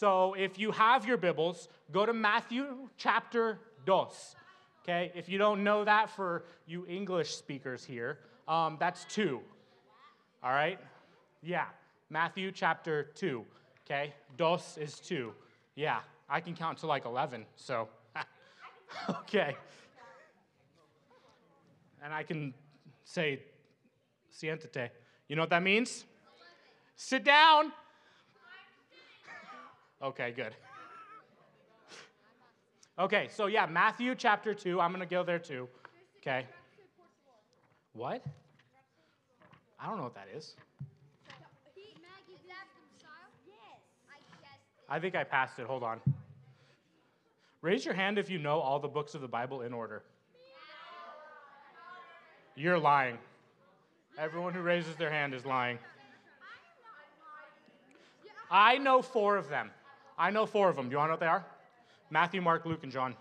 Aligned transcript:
So 0.00 0.32
if 0.32 0.58
you 0.58 0.70
have 0.72 1.06
your 1.06 1.18
Bibles, 1.18 1.68
go 1.92 2.06
to 2.06 2.14
Matthew 2.14 2.88
chapter 2.96 3.58
dos. 3.84 4.34
Okay, 4.82 5.12
if 5.14 5.28
you 5.28 5.36
don't 5.36 5.62
know 5.62 5.84
that 5.84 6.08
for 6.08 6.44
you 6.66 6.86
English 6.86 7.34
speakers 7.36 7.84
here, 7.84 8.18
um, 8.48 8.78
that's 8.80 9.04
two. 9.04 9.42
All 10.42 10.52
right? 10.52 10.78
Yeah, 11.42 11.66
Matthew 12.08 12.50
chapter 12.50 13.10
two. 13.14 13.44
Okay, 13.84 14.14
dos 14.38 14.78
is 14.78 14.98
two. 15.00 15.34
Yeah, 15.74 15.98
I 16.30 16.40
can 16.40 16.54
count 16.54 16.78
to 16.78 16.86
like 16.86 17.04
11, 17.04 17.44
so. 17.56 17.86
okay. 19.10 19.54
And 22.02 22.14
I 22.14 22.22
can 22.22 22.54
say, 23.04 23.42
siéntate. 24.32 24.88
You 25.28 25.36
know 25.36 25.42
what 25.42 25.50
that 25.50 25.62
means? 25.62 26.06
Sit 26.96 27.22
down. 27.22 27.72
Okay, 30.02 30.32
good. 30.34 30.54
Okay, 32.98 33.28
so 33.30 33.46
yeah, 33.46 33.66
Matthew 33.66 34.14
chapter 34.14 34.54
2. 34.54 34.80
I'm 34.80 34.90
going 34.90 35.00
to 35.00 35.06
go 35.06 35.22
there 35.22 35.38
too. 35.38 35.68
Okay. 36.20 36.46
What? 37.92 38.24
I 39.78 39.86
don't 39.86 39.96
know 39.96 40.04
what 40.04 40.14
that 40.14 40.28
is. 40.34 40.54
I 44.88 44.98
think 44.98 45.14
I 45.14 45.22
passed 45.22 45.58
it. 45.58 45.66
Hold 45.66 45.82
on. 45.82 46.00
Raise 47.62 47.84
your 47.84 47.94
hand 47.94 48.18
if 48.18 48.28
you 48.28 48.38
know 48.38 48.58
all 48.58 48.80
the 48.80 48.88
books 48.88 49.14
of 49.14 49.20
the 49.20 49.28
Bible 49.28 49.62
in 49.62 49.72
order. 49.72 50.02
You're 52.56 52.78
lying. 52.78 53.16
Everyone 54.18 54.52
who 54.52 54.60
raises 54.60 54.96
their 54.96 55.10
hand 55.10 55.32
is 55.32 55.46
lying. 55.46 55.78
I 58.50 58.78
know 58.78 59.00
four 59.00 59.36
of 59.36 59.48
them. 59.48 59.70
I 60.20 60.30
know 60.30 60.44
four 60.44 60.68
of 60.68 60.76
them. 60.76 60.90
Do 60.90 60.92
you 60.92 60.98
want 60.98 61.08
to 61.08 61.12
know 61.12 61.14
what 61.14 61.20
they 61.20 61.26
are? 61.26 61.46
Matthew, 62.10 62.42
Mark, 62.42 62.66
Luke, 62.66 62.82
and 62.82 62.92
John. 62.92 63.16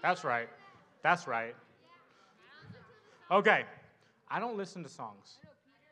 That's 0.00 0.22
right. 0.22 0.48
That's 1.02 1.26
right. 1.26 1.56
Okay. 3.32 3.64
I 4.30 4.38
don't 4.38 4.56
listen 4.56 4.84
to 4.84 4.88
songs. 4.88 5.38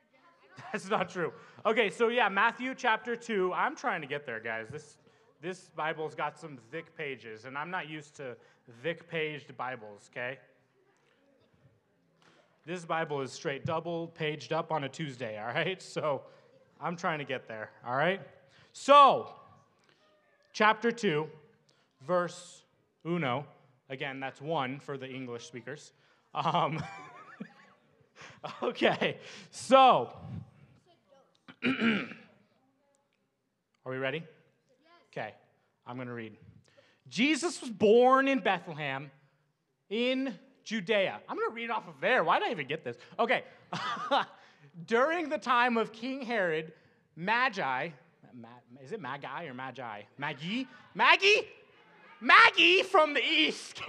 That's 0.72 0.88
not 0.88 1.08
true. 1.08 1.32
Okay, 1.66 1.90
so 1.90 2.06
yeah, 2.06 2.28
Matthew 2.28 2.76
chapter 2.76 3.16
2. 3.16 3.52
I'm 3.52 3.74
trying 3.74 4.00
to 4.02 4.06
get 4.06 4.24
there, 4.24 4.38
guys. 4.38 4.68
This 4.70 4.96
this 5.42 5.70
Bible's 5.76 6.14
got 6.14 6.38
some 6.38 6.56
thick 6.70 6.96
pages, 6.96 7.46
and 7.46 7.58
I'm 7.58 7.70
not 7.70 7.88
used 7.88 8.14
to 8.16 8.36
thick 8.82 9.08
paged 9.10 9.56
Bibles, 9.56 10.08
okay? 10.12 10.38
This 12.64 12.84
Bible 12.84 13.20
is 13.22 13.32
straight 13.32 13.66
double 13.66 14.06
paged 14.06 14.52
up 14.52 14.70
on 14.70 14.84
a 14.84 14.88
Tuesday, 14.88 15.36
all 15.38 15.52
right? 15.52 15.82
So 15.94 16.22
I'm 16.84 16.96
trying 16.96 17.18
to 17.20 17.24
get 17.24 17.48
there, 17.48 17.70
all 17.86 17.96
right? 17.96 18.20
So, 18.74 19.30
chapter 20.52 20.92
2, 20.92 21.26
verse 22.06 22.62
uno. 23.06 23.46
Again, 23.88 24.20
that's 24.20 24.38
one 24.38 24.80
for 24.80 24.98
the 24.98 25.08
English 25.08 25.46
speakers. 25.46 25.92
Um, 26.34 26.84
okay, 28.62 29.16
so. 29.50 30.10
Are 31.64 31.72
we 33.86 33.96
ready? 33.96 34.22
Okay, 35.10 35.32
I'm 35.86 35.96
going 35.96 36.08
to 36.08 36.12
read. 36.12 36.36
Jesus 37.08 37.62
was 37.62 37.70
born 37.70 38.28
in 38.28 38.40
Bethlehem 38.40 39.10
in 39.88 40.34
Judea. 40.64 41.18
I'm 41.30 41.36
going 41.36 41.48
to 41.48 41.54
read 41.54 41.70
off 41.70 41.88
of 41.88 41.94
there. 42.02 42.22
Why 42.24 42.40
did 42.40 42.48
I 42.48 42.50
even 42.50 42.66
get 42.66 42.84
this? 42.84 42.98
Okay. 43.18 43.44
During 44.86 45.28
the 45.28 45.38
time 45.38 45.76
of 45.76 45.92
King 45.92 46.22
Herod, 46.22 46.72
Magi, 47.16 47.90
is 48.82 48.92
it 48.92 49.00
Magi 49.00 49.44
or 49.44 49.54
Magi? 49.54 50.02
Maggie? 50.18 50.66
Maggie? 50.94 51.48
Maggie 52.20 52.82
from 52.82 53.14
the 53.14 53.24
east. 53.24 53.80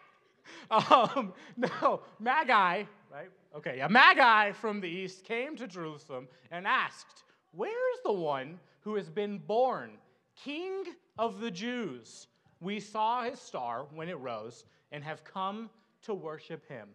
um, 0.70 1.32
no, 1.56 2.02
Magi, 2.20 2.84
right? 3.12 3.30
Okay, 3.54 3.80
a 3.80 3.88
Magi 3.88 4.52
from 4.52 4.80
the 4.80 4.88
east 4.88 5.24
came 5.24 5.56
to 5.56 5.66
Jerusalem 5.66 6.28
and 6.50 6.66
asked, 6.66 7.24
Where 7.52 7.94
is 7.94 8.00
the 8.04 8.12
one 8.12 8.60
who 8.80 8.94
has 8.94 9.10
been 9.10 9.38
born? 9.38 9.98
King 10.36 10.84
of 11.18 11.40
the 11.40 11.50
Jews. 11.50 12.28
We 12.60 12.78
saw 12.80 13.24
his 13.24 13.40
star 13.40 13.86
when 13.92 14.08
it 14.08 14.18
rose 14.18 14.64
and 14.92 15.02
have 15.02 15.24
come 15.24 15.68
to 16.02 16.14
worship 16.14 16.66
him. 16.68 16.88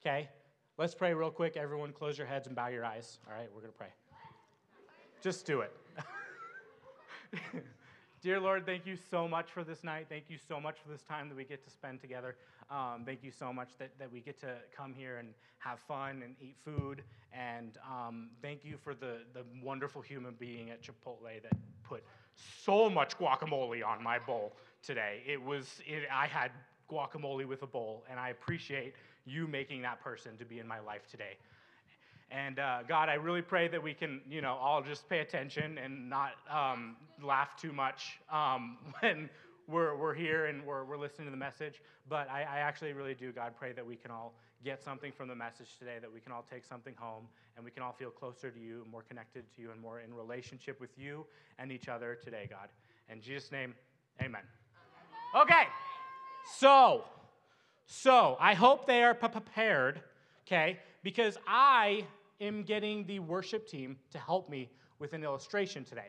Okay? 0.00 0.28
Let's 0.76 0.92
pray 0.92 1.14
real 1.14 1.30
quick. 1.30 1.56
Everyone, 1.56 1.92
close 1.92 2.18
your 2.18 2.26
heads 2.26 2.48
and 2.48 2.56
bow 2.56 2.66
your 2.66 2.84
eyes. 2.84 3.18
All 3.28 3.32
right, 3.32 3.48
we're 3.54 3.60
going 3.60 3.72
to 3.72 3.78
pray. 3.78 3.92
Just 5.22 5.46
do 5.46 5.60
it. 5.60 5.72
Dear 8.22 8.40
Lord, 8.40 8.66
thank 8.66 8.84
you 8.84 8.96
so 9.08 9.28
much 9.28 9.52
for 9.52 9.62
this 9.62 9.84
night. 9.84 10.06
Thank 10.08 10.24
you 10.28 10.36
so 10.36 10.58
much 10.58 10.78
for 10.82 10.90
this 10.90 11.02
time 11.02 11.28
that 11.28 11.36
we 11.36 11.44
get 11.44 11.62
to 11.62 11.70
spend 11.70 12.00
together. 12.00 12.34
Um, 12.72 13.04
thank 13.06 13.22
you 13.22 13.30
so 13.30 13.52
much 13.52 13.68
that, 13.78 13.96
that 14.00 14.10
we 14.10 14.18
get 14.18 14.40
to 14.40 14.56
come 14.76 14.92
here 14.92 15.18
and 15.18 15.28
have 15.58 15.78
fun 15.78 16.22
and 16.24 16.34
eat 16.40 16.56
food. 16.64 17.02
And 17.32 17.78
um, 17.88 18.30
thank 18.42 18.64
you 18.64 18.76
for 18.82 18.94
the, 18.94 19.18
the 19.32 19.44
wonderful 19.62 20.02
human 20.02 20.34
being 20.40 20.70
at 20.70 20.82
Chipotle 20.82 21.40
that 21.40 21.52
put 21.84 22.02
so 22.64 22.90
much 22.90 23.16
guacamole 23.16 23.86
on 23.86 24.02
my 24.02 24.18
bowl 24.18 24.56
today. 24.82 25.22
It 25.24 25.40
was, 25.40 25.80
it, 25.86 26.08
I 26.12 26.26
had 26.26 26.50
guacamole 26.90 27.46
with 27.46 27.62
a 27.62 27.66
bowl, 27.66 28.04
and 28.10 28.18
I 28.18 28.30
appreciate 28.30 28.94
you 29.24 29.46
making 29.46 29.82
that 29.82 30.02
person 30.02 30.36
to 30.38 30.44
be 30.44 30.58
in 30.58 30.66
my 30.66 30.80
life 30.80 31.08
today. 31.10 31.36
And 32.30 32.58
uh, 32.58 32.78
God, 32.88 33.08
I 33.08 33.14
really 33.14 33.42
pray 33.42 33.68
that 33.68 33.82
we 33.82 33.94
can, 33.94 34.20
you 34.28 34.40
know, 34.40 34.54
all 34.54 34.82
just 34.82 35.08
pay 35.08 35.20
attention 35.20 35.78
and 35.78 36.10
not 36.10 36.32
um, 36.50 36.96
laugh 37.22 37.56
too 37.56 37.72
much 37.72 38.18
um, 38.32 38.78
when 39.00 39.28
we're, 39.68 39.96
we're 39.96 40.14
here 40.14 40.46
and 40.46 40.64
we're, 40.64 40.84
we're 40.84 40.96
listening 40.96 41.26
to 41.26 41.30
the 41.30 41.36
message. 41.36 41.80
But 42.08 42.28
I, 42.30 42.40
I 42.42 42.58
actually 42.58 42.92
really 42.92 43.14
do, 43.14 43.32
God, 43.32 43.52
pray 43.58 43.72
that 43.72 43.86
we 43.86 43.96
can 43.96 44.10
all 44.10 44.34
get 44.64 44.82
something 44.82 45.12
from 45.12 45.28
the 45.28 45.34
message 45.34 45.78
today, 45.78 45.98
that 46.00 46.12
we 46.12 46.20
can 46.20 46.32
all 46.32 46.44
take 46.50 46.64
something 46.64 46.94
home, 46.96 47.24
and 47.56 47.64
we 47.64 47.70
can 47.70 47.82
all 47.82 47.92
feel 47.92 48.10
closer 48.10 48.50
to 48.50 48.58
you, 48.58 48.86
more 48.90 49.02
connected 49.02 49.44
to 49.54 49.62
you, 49.62 49.70
and 49.70 49.80
more 49.80 50.00
in 50.00 50.12
relationship 50.14 50.80
with 50.80 50.98
you 50.98 51.26
and 51.58 51.70
each 51.70 51.88
other 51.88 52.18
today, 52.22 52.48
God. 52.50 52.68
In 53.10 53.20
Jesus' 53.20 53.52
name, 53.52 53.74
amen. 54.22 54.42
Okay, 55.36 55.64
so, 56.58 57.04
so 57.86 58.36
I 58.40 58.54
hope 58.54 58.86
they 58.86 59.02
are 59.02 59.14
prepared, 59.14 60.00
okay, 60.46 60.78
because 61.02 61.36
I 61.46 62.06
am 62.40 62.62
getting 62.62 63.06
the 63.06 63.18
worship 63.20 63.68
team 63.68 63.96
to 64.10 64.18
help 64.18 64.48
me 64.48 64.70
with 64.98 65.12
an 65.12 65.22
illustration 65.22 65.84
today, 65.84 66.08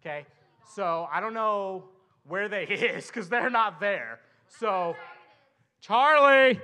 okay? 0.00 0.26
So 0.74 1.08
I 1.12 1.20
don't 1.20 1.34
know 1.34 1.84
where 2.26 2.48
they 2.48 2.64
is 2.64 3.06
because 3.06 3.28
they're 3.28 3.50
not 3.50 3.80
there. 3.80 4.20
So, 4.48 4.96
Charlie 5.80 6.60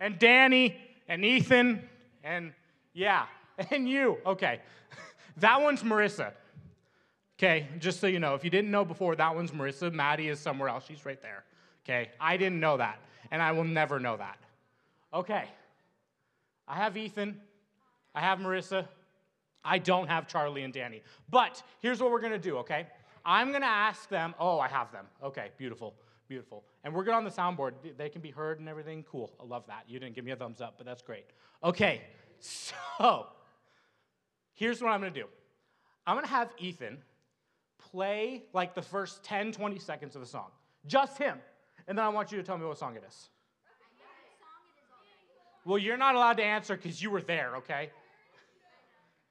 and 0.00 0.18
Danny 0.18 0.76
and 1.08 1.24
Ethan 1.24 1.82
and 2.22 2.52
yeah, 2.92 3.26
and 3.70 3.88
you. 3.88 4.18
Okay. 4.26 4.60
That 5.40 5.62
one's 5.62 5.84
Marissa. 5.84 6.32
Okay, 7.38 7.68
just 7.78 8.00
so 8.00 8.08
you 8.08 8.18
know, 8.18 8.34
if 8.34 8.42
you 8.42 8.50
didn't 8.50 8.72
know 8.72 8.84
before, 8.84 9.14
that 9.14 9.36
one's 9.36 9.52
Marissa. 9.52 9.92
Maddie 9.92 10.26
is 10.30 10.40
somewhere 10.40 10.68
else. 10.68 10.84
She's 10.88 11.06
right 11.06 11.22
there. 11.22 11.44
Okay, 11.88 12.10
I 12.20 12.36
didn't 12.36 12.60
know 12.60 12.76
that, 12.76 12.98
and 13.30 13.40
I 13.40 13.52
will 13.52 13.64
never 13.64 13.98
know 13.98 14.18
that. 14.18 14.38
Okay, 15.14 15.44
I 16.66 16.76
have 16.76 16.98
Ethan, 16.98 17.40
I 18.14 18.20
have 18.20 18.40
Marissa, 18.40 18.86
I 19.64 19.78
don't 19.78 20.06
have 20.06 20.28
Charlie 20.28 20.64
and 20.64 20.72
Danny. 20.72 21.02
But 21.30 21.62
here's 21.80 21.98
what 22.00 22.10
we're 22.10 22.20
gonna 22.20 22.38
do, 22.38 22.58
okay? 22.58 22.86
I'm 23.24 23.52
gonna 23.52 23.64
ask 23.64 24.06
them, 24.10 24.34
oh, 24.38 24.60
I 24.60 24.68
have 24.68 24.92
them. 24.92 25.06
Okay, 25.22 25.48
beautiful, 25.56 25.94
beautiful. 26.28 26.62
And 26.84 26.92
we're 26.92 27.04
good 27.04 27.14
on 27.14 27.24
the 27.24 27.30
soundboard. 27.30 27.72
They 27.96 28.10
can 28.10 28.20
be 28.20 28.30
heard 28.30 28.60
and 28.60 28.68
everything. 28.68 29.02
Cool, 29.10 29.32
I 29.40 29.44
love 29.44 29.64
that. 29.68 29.84
You 29.88 29.98
didn't 29.98 30.14
give 30.14 30.26
me 30.26 30.32
a 30.32 30.36
thumbs 30.36 30.60
up, 30.60 30.74
but 30.76 30.84
that's 30.84 31.00
great. 31.00 31.24
Okay, 31.64 32.02
so 32.40 33.28
here's 34.52 34.82
what 34.82 34.90
I'm 34.90 35.00
gonna 35.00 35.10
do 35.10 35.24
I'm 36.06 36.16
gonna 36.16 36.26
have 36.26 36.50
Ethan 36.58 36.98
play 37.78 38.42
like 38.52 38.74
the 38.74 38.82
first 38.82 39.24
10, 39.24 39.52
20 39.52 39.78
seconds 39.78 40.14
of 40.16 40.20
the 40.20 40.28
song. 40.28 40.50
Just 40.86 41.16
him. 41.16 41.38
And 41.88 41.96
then 41.96 42.04
I 42.04 42.10
want 42.10 42.30
you 42.30 42.36
to 42.36 42.44
tell 42.44 42.58
me 42.58 42.66
what 42.66 42.78
song 42.78 42.96
it 42.96 43.04
is. 43.08 43.30
Well, 45.64 45.78
you're 45.78 45.96
not 45.96 46.14
allowed 46.14 46.36
to 46.36 46.44
answer 46.44 46.76
because 46.76 47.02
you 47.02 47.10
were 47.10 47.22
there, 47.22 47.56
okay? 47.56 47.90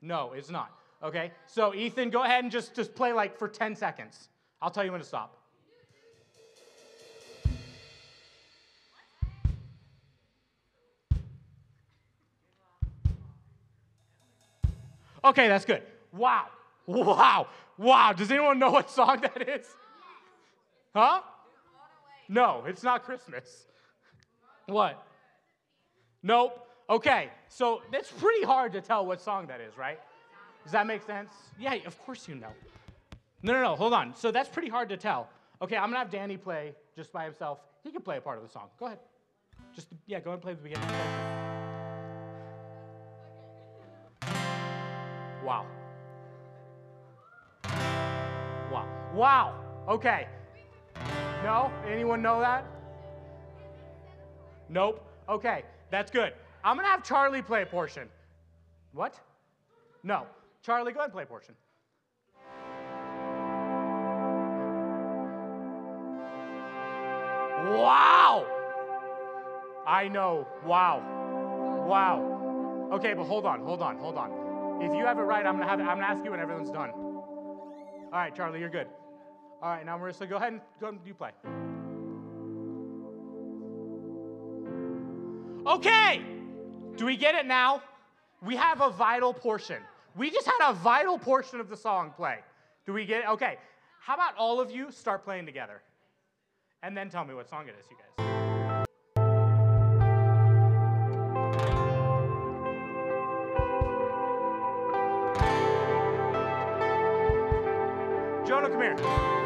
No, 0.01 0.33
it's 0.33 0.49
not. 0.49 0.71
Okay? 1.03 1.31
So, 1.45 1.75
Ethan, 1.75 2.09
go 2.09 2.23
ahead 2.23 2.43
and 2.43 2.51
just, 2.51 2.75
just 2.75 2.95
play 2.95 3.13
like 3.13 3.37
for 3.37 3.47
10 3.47 3.75
seconds. 3.75 4.29
I'll 4.59 4.71
tell 4.71 4.83
you 4.83 4.91
when 4.91 5.01
to 5.01 5.07
stop. 5.07 5.35
Okay, 15.23 15.47
that's 15.47 15.65
good. 15.65 15.83
Wow. 16.11 16.47
Wow. 16.87 17.47
Wow. 17.77 18.13
Does 18.13 18.31
anyone 18.31 18.57
know 18.57 18.71
what 18.71 18.89
song 18.89 19.21
that 19.21 19.47
is? 19.47 19.67
Huh? 20.95 21.21
No, 22.29 22.63
it's 22.67 22.83
not 22.83 23.03
Christmas. 23.03 23.67
What? 24.65 25.01
Nope. 26.23 26.63
Okay, 26.89 27.29
so 27.49 27.81
it's 27.91 28.11
pretty 28.11 28.45
hard 28.45 28.71
to 28.73 28.81
tell 28.81 29.05
what 29.05 29.19
song 29.21 29.47
that 29.47 29.59
is, 29.59 29.77
right? 29.77 29.99
Does 30.63 30.71
that 30.71 30.87
make 30.87 31.03
sense? 31.03 31.31
Yeah, 31.59 31.75
of 31.85 31.99
course 32.05 32.27
you 32.27 32.35
know. 32.35 32.51
No, 33.43 33.53
no, 33.53 33.61
no, 33.61 33.75
hold 33.75 33.93
on. 33.93 34.15
So 34.15 34.31
that's 34.31 34.49
pretty 34.49 34.69
hard 34.69 34.89
to 34.89 34.97
tell. 34.97 35.29
Okay, 35.61 35.75
I'm 35.75 35.89
gonna 35.89 35.99
have 35.99 36.09
Danny 36.09 36.37
play 36.37 36.75
just 36.95 37.11
by 37.11 37.25
himself. 37.25 37.59
He 37.83 37.91
can 37.91 38.01
play 38.01 38.17
a 38.17 38.21
part 38.21 38.37
of 38.37 38.43
the 38.43 38.49
song. 38.49 38.69
Go 38.79 38.85
ahead. 38.87 38.99
Just, 39.75 39.87
yeah, 40.05 40.19
go 40.19 40.31
ahead 40.31 40.35
and 40.35 40.41
play 40.43 40.53
the 40.53 40.61
beginning. 40.61 40.89
Wow. 45.43 45.65
Wow. 48.71 48.85
Wow. 49.13 49.55
Okay. 49.87 50.27
No? 51.43 51.71
Anyone 51.87 52.21
know 52.21 52.39
that? 52.39 52.65
Nope. 54.69 55.03
Okay, 55.29 55.63
that's 55.91 56.11
good. 56.11 56.33
I'm 56.63 56.75
gonna 56.75 56.87
have 56.87 57.03
Charlie 57.03 57.41
play 57.41 57.61
a 57.61 57.65
portion. 57.65 58.09
What? 58.93 59.19
No. 60.03 60.25
Charlie, 60.61 60.91
go 60.91 60.99
ahead 60.99 61.07
and 61.07 61.13
play 61.13 61.23
a 61.23 61.25
portion. 61.25 61.55
Wow! 67.69 68.45
I 69.85 70.07
know. 70.07 70.47
Wow. 70.65 71.03
Wow. 71.87 72.89
Okay, 72.93 73.13
but 73.13 73.25
hold 73.25 73.45
on, 73.45 73.61
hold 73.61 73.81
on, 73.81 73.97
hold 73.97 74.17
on. 74.17 74.81
If 74.81 74.93
you 74.93 75.05
have 75.05 75.17
it 75.17 75.23
right, 75.23 75.45
I'm 75.45 75.57
gonna 75.57 75.69
have 75.69 75.79
it, 75.79 75.83
I'm 75.83 75.97
gonna 75.97 76.07
ask 76.07 76.23
you 76.23 76.31
when 76.31 76.39
everyone's 76.39 76.69
done. 76.69 76.91
All 76.91 78.09
right, 78.13 78.33
Charlie, 78.33 78.59
you're 78.59 78.69
good. 78.69 78.87
All 79.61 79.71
right, 79.71 79.85
now 79.85 79.97
Marissa, 79.97 80.29
go 80.29 80.35
ahead 80.35 80.53
and 80.53 80.61
go 80.79 80.89
and 80.89 80.99
you 81.05 81.15
play. 81.15 81.31
Okay. 85.65 86.21
Do 86.95 87.05
we 87.05 87.17
get 87.17 87.35
it 87.35 87.45
now? 87.45 87.81
We 88.41 88.55
have 88.55 88.81
a 88.81 88.89
vital 88.89 89.33
portion. 89.33 89.81
We 90.15 90.29
just 90.29 90.45
had 90.45 90.69
a 90.69 90.73
vital 90.73 91.17
portion 91.17 91.59
of 91.59 91.69
the 91.69 91.77
song 91.77 92.13
play. 92.15 92.37
Do 92.85 92.93
we 92.93 93.05
get 93.05 93.21
it? 93.21 93.29
Okay. 93.29 93.57
How 93.99 94.13
about 94.13 94.35
all 94.37 94.61
of 94.61 94.71
you 94.71 94.91
start 94.91 95.23
playing 95.23 95.45
together? 95.45 95.81
And 96.83 96.95
then 96.95 97.09
tell 97.09 97.25
me 97.25 97.33
what 97.33 97.49
song 97.49 97.67
it 97.67 97.75
is, 97.79 97.85
you 97.89 97.97
guys. 97.97 98.03
Jonah, 108.47 108.69
come 108.69 108.81
here. 108.81 109.36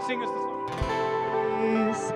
And 0.00 0.06
sing 0.06 0.22
us 0.22 0.30
the 0.30 0.36
song. 0.36 1.92
peace, 1.92 2.12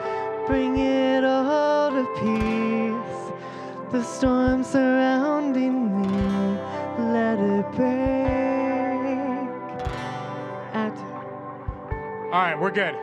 bring 0.47 0.79
it 0.79 1.23
all 1.23 1.91
to 1.91 2.07
peace. 2.15 3.33
The 3.93 4.03
storm 4.03 4.65
surrounding 4.65 6.01
me, 6.01 6.09
let 7.13 7.39
it 7.39 7.71
break. 7.73 9.11
At 10.73 10.97
All 12.33 12.41
right, 12.41 12.59
we're 12.59 12.71
good. 12.71 12.97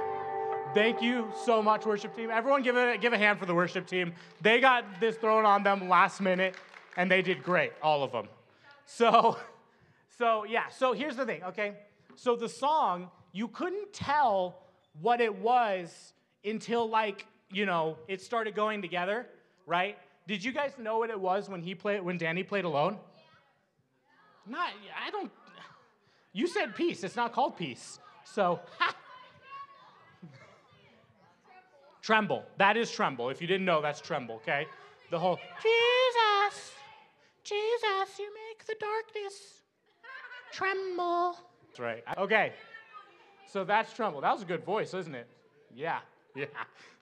Thank 0.73 0.99
you 0.99 1.31
so 1.45 1.61
much, 1.61 1.85
worship 1.85 2.15
team. 2.15 2.31
Everyone, 2.31 2.63
give 2.63 2.75
a 2.75 2.97
give 2.97 3.13
a 3.13 3.19
hand 3.19 3.37
for 3.37 3.45
the 3.45 3.53
worship 3.53 3.85
team. 3.85 4.13
They 4.41 4.59
got 4.59 4.99
this 4.99 5.15
thrown 5.15 5.45
on 5.45 5.61
them 5.61 5.89
last 5.89 6.21
minute, 6.21 6.55
and 6.97 7.11
they 7.11 7.21
did 7.21 7.43
great, 7.43 7.73
all 7.83 8.03
of 8.03 8.11
them. 8.11 8.27
So, 8.87 9.37
so 10.17 10.43
yeah. 10.43 10.69
So 10.69 10.93
here's 10.93 11.17
the 11.17 11.25
thing, 11.27 11.43
okay? 11.43 11.75
So 12.15 12.35
the 12.35 12.49
song, 12.49 13.11
you 13.31 13.47
couldn't 13.47 13.93
tell 13.93 14.61
what 14.99 15.21
it 15.21 15.35
was 15.35 16.13
until 16.43 16.89
like 16.89 17.25
you 17.51 17.65
know 17.65 17.97
it 18.07 18.21
started 18.21 18.55
going 18.55 18.81
together, 18.81 19.27
right? 19.65 19.97
Did 20.27 20.43
you 20.43 20.51
guys 20.51 20.73
know 20.77 20.99
what 20.99 21.09
it 21.09 21.19
was 21.19 21.49
when 21.49 21.61
he 21.61 21.75
played 21.75 22.01
when 22.01 22.17
Danny 22.17 22.43
played 22.43 22.65
alone? 22.65 22.97
Not, 24.47 24.69
I 25.05 25.11
don't. 25.11 25.31
You 26.33 26.47
said 26.47 26.75
peace. 26.75 27.03
It's 27.03 27.15
not 27.15 27.33
called 27.33 27.57
peace. 27.57 27.99
So. 28.23 28.59
Tremble. 32.01 32.43
That 32.57 32.77
is 32.77 32.89
tremble. 32.91 33.29
If 33.29 33.41
you 33.41 33.47
didn't 33.47 33.65
know, 33.65 33.81
that's 33.81 34.01
tremble, 34.01 34.35
okay? 34.35 34.65
The 35.11 35.19
whole 35.19 35.37
Jesus, 35.61 36.71
Jesus, 37.43 38.19
you 38.19 38.31
make 38.33 38.65
the 38.65 38.75
darkness 38.79 39.61
tremble. 40.51 41.37
That's 41.67 41.79
right. 41.79 42.03
Okay. 42.17 42.53
So 43.51 43.65
that's 43.65 43.91
tremble. 43.91 44.21
That 44.21 44.31
was 44.31 44.43
a 44.43 44.45
good 44.45 44.63
voice, 44.63 44.93
isn't 44.93 45.15
it? 45.15 45.27
Yeah. 45.75 45.99
Yeah. 46.33 46.45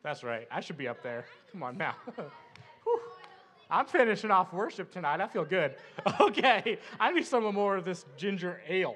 That's 0.01 0.23
right. 0.23 0.47
I 0.49 0.59
should 0.59 0.79
be 0.79 0.87
up 0.87 1.03
there. 1.03 1.23
Come 1.51 1.61
on 1.61 1.77
now. 1.77 1.93
I'm 3.69 3.85
finishing 3.85 4.31
off 4.31 4.51
worship 4.51 4.91
tonight. 4.91 5.21
I 5.21 5.27
feel 5.27 5.45
good. 5.45 5.75
Okay. 6.19 6.79
I 6.99 7.11
need 7.11 7.27
some 7.27 7.43
more 7.53 7.77
of 7.77 7.85
this 7.85 8.07
ginger 8.17 8.59
ale. 8.67 8.95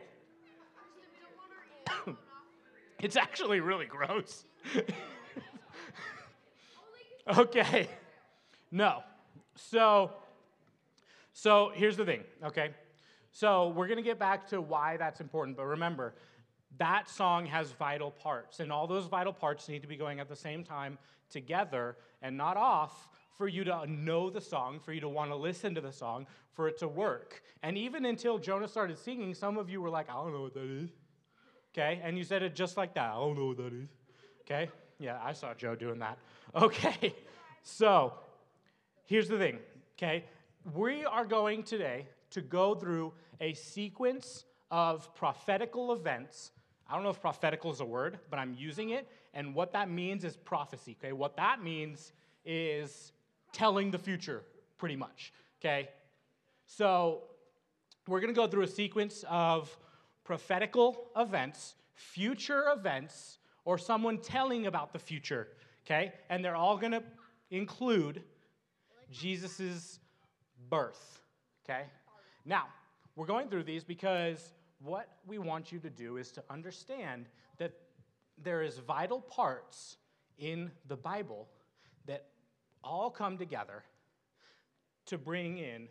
it's 2.99 3.15
actually 3.15 3.59
really 3.59 3.85
gross. 3.85 4.45
Okay. 7.37 7.87
No. 8.71 9.03
So, 9.53 10.13
so 11.33 11.71
here's 11.75 11.95
the 11.95 12.05
thing, 12.05 12.23
okay? 12.43 12.71
So 13.31 13.69
we're 13.69 13.87
gonna 13.87 14.01
get 14.01 14.17
back 14.17 14.47
to 14.47 14.61
why 14.61 14.97
that's 14.97 15.21
important, 15.21 15.57
but 15.57 15.65
remember, 15.65 16.15
that 16.77 17.09
song 17.09 17.45
has 17.45 17.71
vital 17.71 18.11
parts, 18.11 18.59
and 18.59 18.71
all 18.71 18.87
those 18.87 19.05
vital 19.05 19.33
parts 19.33 19.67
need 19.69 19.81
to 19.81 19.87
be 19.87 19.95
going 19.95 20.19
at 20.19 20.27
the 20.27 20.35
same 20.35 20.63
time 20.63 20.97
together 21.29 21.97
and 22.21 22.35
not 22.37 22.57
off 22.57 23.07
for 23.37 23.47
you 23.47 23.63
to 23.63 23.85
know 23.87 24.29
the 24.29 24.41
song, 24.41 24.79
for 24.79 24.93
you 24.93 25.01
to 25.01 25.09
want 25.09 25.31
to 25.31 25.35
listen 25.35 25.75
to 25.75 25.81
the 25.81 25.91
song, 25.91 26.25
for 26.53 26.67
it 26.67 26.77
to 26.79 26.87
work. 26.87 27.41
And 27.63 27.77
even 27.77 28.05
until 28.05 28.37
Jonah 28.37 28.67
started 28.67 28.97
singing, 28.97 29.33
some 29.33 29.57
of 29.57 29.69
you 29.69 29.81
were 29.81 29.89
like, 29.89 30.09
I 30.09 30.13
don't 30.13 30.33
know 30.33 30.41
what 30.41 30.53
that 30.53 30.63
is. 30.63 30.89
Okay? 31.73 31.99
And 32.03 32.17
you 32.17 32.23
said 32.23 32.43
it 32.43 32.55
just 32.55 32.77
like 32.77 32.93
that. 32.93 33.11
I 33.11 33.15
don't 33.15 33.37
know 33.37 33.47
what 33.47 33.57
that 33.57 33.73
is. 33.73 33.89
Okay? 34.41 34.69
Yeah, 34.99 35.19
I 35.23 35.33
saw 35.33 35.53
Joe 35.53 35.75
doing 35.75 35.99
that. 35.99 36.17
Okay, 36.55 37.15
so 37.63 38.13
here's 39.05 39.27
the 39.27 39.39
thing, 39.39 39.57
okay? 39.97 40.23
We 40.75 41.03
are 41.03 41.25
going 41.25 41.63
today 41.63 42.05
to 42.29 42.41
go 42.41 42.75
through 42.75 43.13
a 43.41 43.55
sequence 43.55 44.45
of 44.69 45.15
prophetical 45.15 45.93
events. 45.93 46.51
I 46.89 46.95
don't 46.95 47.03
know 47.03 47.09
if 47.09 47.21
prophetical 47.21 47.71
is 47.71 47.79
a 47.79 47.85
word, 47.85 48.19
but 48.29 48.39
I'm 48.39 48.53
using 48.57 48.89
it. 48.89 49.07
And 49.33 49.55
what 49.55 49.73
that 49.73 49.89
means 49.89 50.23
is 50.23 50.35
prophecy, 50.35 50.95
okay? 50.99 51.13
What 51.13 51.37
that 51.37 51.63
means 51.63 52.11
is 52.45 53.13
telling 53.51 53.91
the 53.91 53.97
future, 53.97 54.43
pretty 54.77 54.95
much, 54.95 55.33
okay? 55.61 55.89
So 56.65 57.23
we're 58.07 58.19
to 58.33 58.39
go 58.39 58.47
through 58.47 58.63
a 58.63 58.67
sequence 58.67 59.23
of 59.29 59.75
prophetical 60.23 61.07
events, 61.15 61.75
future 61.95 62.65
events, 62.75 63.39
or 63.65 63.77
someone 63.77 64.17
telling 64.17 64.67
about 64.67 64.91
the 64.91 64.99
future, 64.99 65.47
okay? 65.85 66.13
And 66.29 66.43
they're 66.43 66.55
all 66.55 66.77
to 66.91 67.03
include 67.49 68.23
Jesus' 69.11 69.99
birth, 70.69 71.21
okay? 71.63 71.83
Now, 72.45 72.65
we're 73.15 73.25
going 73.25 73.47
through 73.47 73.63
these 73.63 73.83
because 73.83 74.51
what 74.83 75.07
we 75.25 75.37
want 75.37 75.71
you 75.71 75.79
to 75.79 75.89
do 75.89 76.17
is 76.17 76.31
to 76.31 76.43
understand 76.49 77.25
that 77.57 77.71
there 78.41 78.61
is 78.61 78.79
vital 78.79 79.21
parts 79.21 79.97
in 80.37 80.71
the 80.87 80.97
Bible 80.97 81.47
that 82.05 82.25
all 82.83 83.09
come 83.09 83.37
together 83.37 83.83
to 85.05 85.17
bring 85.17 85.57
in 85.57 85.87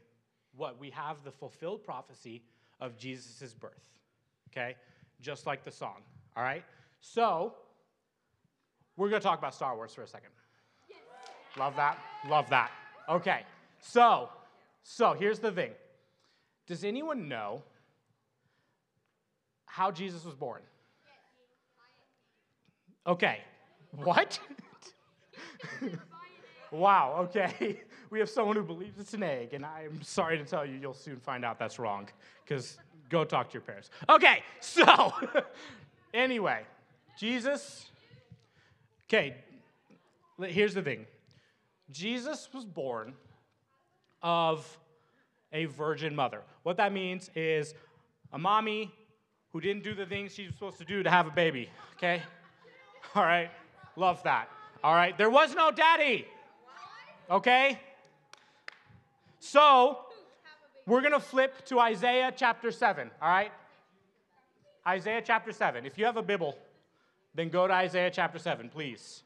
what 0.57 0.79
we 0.79 0.91
have 0.91 1.23
the 1.25 1.31
fulfilled 1.31 1.83
prophecy 1.83 2.43
of 2.81 2.99
Jesus' 2.99 3.55
birth, 3.55 3.89
okay? 4.51 4.77
Just 5.21 5.47
like 5.47 5.65
the 5.65 5.71
song, 5.71 6.03
all 6.37 6.43
right? 6.43 6.65
So, 7.01 7.55
we're 8.97 9.09
going 9.09 9.23
to 9.23 9.27
talk 9.27 9.39
about 9.39 9.55
Star 9.55 9.75
Wars 9.75 9.95
for 9.95 10.03
a 10.03 10.07
second. 10.07 10.31
Love 11.59 11.77
that. 11.77 11.99
Love 12.29 12.49
that. 12.51 12.71
Okay. 13.09 13.45
So, 13.81 14.29
so 14.83 15.13
here's 15.13 15.39
the 15.39 15.51
thing. 15.51 15.73
Does 16.67 16.85
anyone 16.85 17.29
know 17.29 17.63
how 19.73 19.91
Jesus 19.91 20.23
was 20.27 20.35
born? 20.35 20.61
Okay. 23.07 23.39
What? 23.97 24.39
wow. 26.71 27.17
Okay. 27.21 27.81
We 28.11 28.19
have 28.19 28.29
someone 28.29 28.57
who 28.57 28.63
believes 28.63 28.99
it's 28.99 29.15
an 29.15 29.23
egg, 29.23 29.55
and 29.55 29.65
I'm 29.65 30.03
sorry 30.03 30.37
to 30.37 30.45
tell 30.45 30.67
you, 30.67 30.77
you'll 30.79 30.93
soon 30.93 31.17
find 31.17 31.47
out 31.47 31.59
that's 31.59 31.79
wrong. 31.79 32.11
Because 32.45 32.77
go 33.09 33.25
talk 33.25 33.49
to 33.49 33.55
your 33.55 33.63
parents. 33.63 33.89
Okay. 34.07 34.43
So, 34.61 35.15
anyway, 36.13 36.61
Jesus. 37.19 37.87
Okay. 39.09 39.37
Here's 40.39 40.75
the 40.75 40.83
thing. 40.83 41.07
Jesus 41.91 42.51
was 42.53 42.67
born 42.67 43.15
of 44.23 44.79
a 45.51 45.65
virgin 45.65 46.15
mother. 46.15 46.43
What 46.65 46.77
that 46.77 46.93
means 46.93 47.31
is 47.35 47.73
a 48.31 48.39
mommy 48.39 48.93
who 49.53 49.61
didn't 49.61 49.83
do 49.83 49.95
the 49.95 50.07
things 50.07 50.35
she 50.35 50.47
was 50.47 50.55
supposed 50.55 50.79
to 50.79 50.85
do 50.85 51.03
to 51.03 51.11
have 51.11 51.27
a 51.27 51.31
baby, 51.31 51.69
okay? 51.97 52.23
All 53.15 53.23
right? 53.23 53.51
Love 53.97 54.23
that. 54.23 54.49
All 54.83 54.95
right? 54.95 55.17
There 55.17 55.31
was 55.31 55.55
no 55.55 55.71
daddy, 55.71 56.27
okay? 57.31 57.79
So, 59.39 59.99
We're 60.87 61.01
going 61.01 61.13
to 61.13 61.21
flip 61.21 61.65
to 61.67 61.79
Isaiah 61.79 62.33
chapter 62.35 62.73
7, 62.73 63.09
all 63.21 63.29
right? 63.29 63.53
Isaiah 64.87 65.23
chapter 65.25 65.53
7. 65.53 65.87
If 65.87 65.97
you 65.97 66.05
have 66.07 66.17
a 66.17 66.23
Bible, 66.23 66.59
then 67.35 67.51
go 67.51 67.69
to 67.69 67.73
Isaiah 67.73 68.11
chapter 68.11 68.39
7, 68.39 68.69
please. 68.69 69.23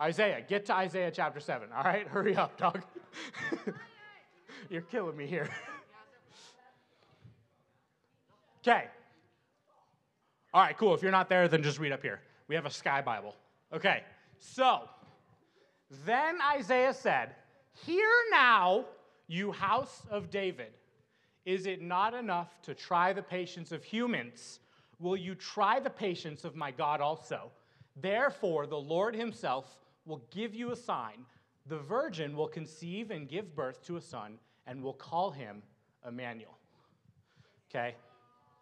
Isaiah, 0.00 0.40
get 0.40 0.64
to 0.66 0.74
Isaiah 0.74 1.10
chapter 1.10 1.40
7, 1.40 1.68
all 1.76 1.84
right? 1.84 2.08
Hurry 2.14 2.34
up, 2.34 2.56
dog. 2.56 2.82
You're 4.70 4.82
killing 4.82 5.16
me 5.16 5.26
here. 5.26 5.50
Okay. 8.62 8.86
All 10.52 10.60
right, 10.60 10.76
cool. 10.76 10.94
If 10.94 11.02
you're 11.02 11.12
not 11.12 11.28
there, 11.28 11.46
then 11.48 11.62
just 11.62 11.78
read 11.78 11.92
up 11.92 12.02
here. 12.02 12.20
We 12.48 12.54
have 12.54 12.66
a 12.66 12.70
sky 12.70 13.00
Bible. 13.00 13.36
Okay. 13.72 14.02
So, 14.38 14.88
then 16.04 16.38
Isaiah 16.56 16.94
said, 16.94 17.34
Hear 17.86 18.08
now, 18.30 18.86
you 19.28 19.52
house 19.52 20.02
of 20.10 20.30
David. 20.30 20.72
Is 21.46 21.66
it 21.66 21.80
not 21.80 22.14
enough 22.14 22.60
to 22.62 22.74
try 22.74 23.12
the 23.12 23.22
patience 23.22 23.72
of 23.72 23.84
humans? 23.84 24.60
Will 24.98 25.16
you 25.16 25.34
try 25.34 25.80
the 25.80 25.90
patience 25.90 26.44
of 26.44 26.56
my 26.56 26.70
God 26.70 27.00
also? 27.00 27.50
Therefore, 27.96 28.66
the 28.66 28.76
Lord 28.76 29.14
himself 29.14 29.78
will 30.04 30.22
give 30.30 30.54
you 30.54 30.72
a 30.72 30.76
sign. 30.76 31.24
The 31.66 31.78
virgin 31.78 32.36
will 32.36 32.48
conceive 32.48 33.10
and 33.10 33.28
give 33.28 33.54
birth 33.54 33.82
to 33.86 33.96
a 33.96 34.00
son, 34.00 34.38
and 34.66 34.82
will 34.82 34.94
call 34.94 35.30
him 35.30 35.62
Emmanuel. 36.06 36.58
Okay? 37.70 37.94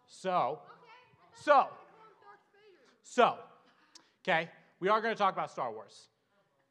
So, 0.07 0.59
so, 1.41 1.67
so, 3.03 3.35
okay, 4.23 4.49
we 4.79 4.89
are 4.89 5.01
going 5.01 5.13
to 5.13 5.17
talk 5.17 5.33
about 5.33 5.51
Star 5.51 5.71
Wars. 5.71 6.07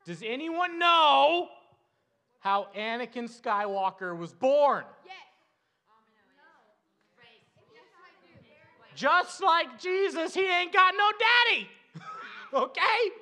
Does 0.04 0.22
anyone 0.24 0.78
know 0.78 1.48
how 2.40 2.68
Anakin 2.76 3.28
Skywalker 3.28 4.16
was 4.16 4.32
born? 4.32 4.84
Just 8.94 9.40
like 9.44 9.78
Jesus, 9.78 10.34
he 10.34 10.44
ain't 10.44 10.72
got 10.72 10.92
no 10.98 11.08
daddy. 11.20 11.68
okay? 12.52 13.12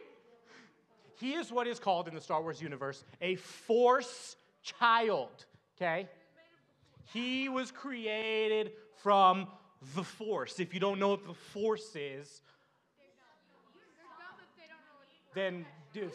He 1.20 1.34
is 1.34 1.52
what 1.52 1.66
is 1.66 1.78
called 1.78 2.08
in 2.08 2.14
the 2.14 2.20
Star 2.20 2.40
Wars 2.40 2.62
universe 2.62 3.04
a 3.20 3.36
force 3.36 4.36
child. 4.62 5.44
Okay? 5.76 6.08
He 7.12 7.50
was 7.50 7.70
created 7.70 8.72
from 9.02 9.48
the 9.94 10.04
force. 10.04 10.60
If 10.60 10.74
you 10.74 10.80
don't 10.80 10.98
know 10.98 11.08
what 11.08 11.26
the 11.26 11.34
force 11.34 11.94
is, 11.94 12.40
then 15.34 15.66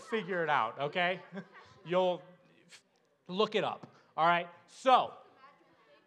figure 0.10 0.44
it 0.44 0.50
out, 0.50 0.80
okay? 0.80 1.20
You'll 1.86 2.22
look 3.27 3.56
it 3.56 3.63
up, 3.63 3.88
all 4.18 4.25
right? 4.25 4.48
So, 4.68 5.12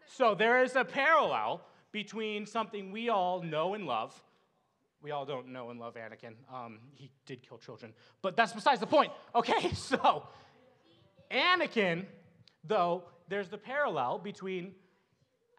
so 0.07 0.35
there 0.35 0.63
is 0.63 0.77
a 0.77 0.85
parallel 0.85 1.63
between 1.93 2.47
something 2.47 2.93
we 2.93 3.09
all 3.09 3.43
know 3.43 3.75
and 3.75 3.87
love. 3.87 4.21
We 5.01 5.11
all 5.11 5.25
don't 5.25 5.49
know 5.49 5.71
and 5.71 5.79
love 5.79 5.95
Anakin. 5.95 6.35
Um, 6.53 6.79
he 6.95 7.11
did 7.27 7.47
kill 7.47 7.59
children, 7.59 7.93
but 8.23 8.37
that's 8.37 8.53
besides 8.53 8.81
the 8.81 8.87
point. 8.87 9.13
Okay, 9.35 9.73
so 9.75 10.27
Anakin, 11.31 12.07
though, 12.65 13.05
there's 13.29 13.49
the 13.49 13.59
parallel 13.59 14.19
between 14.19 14.73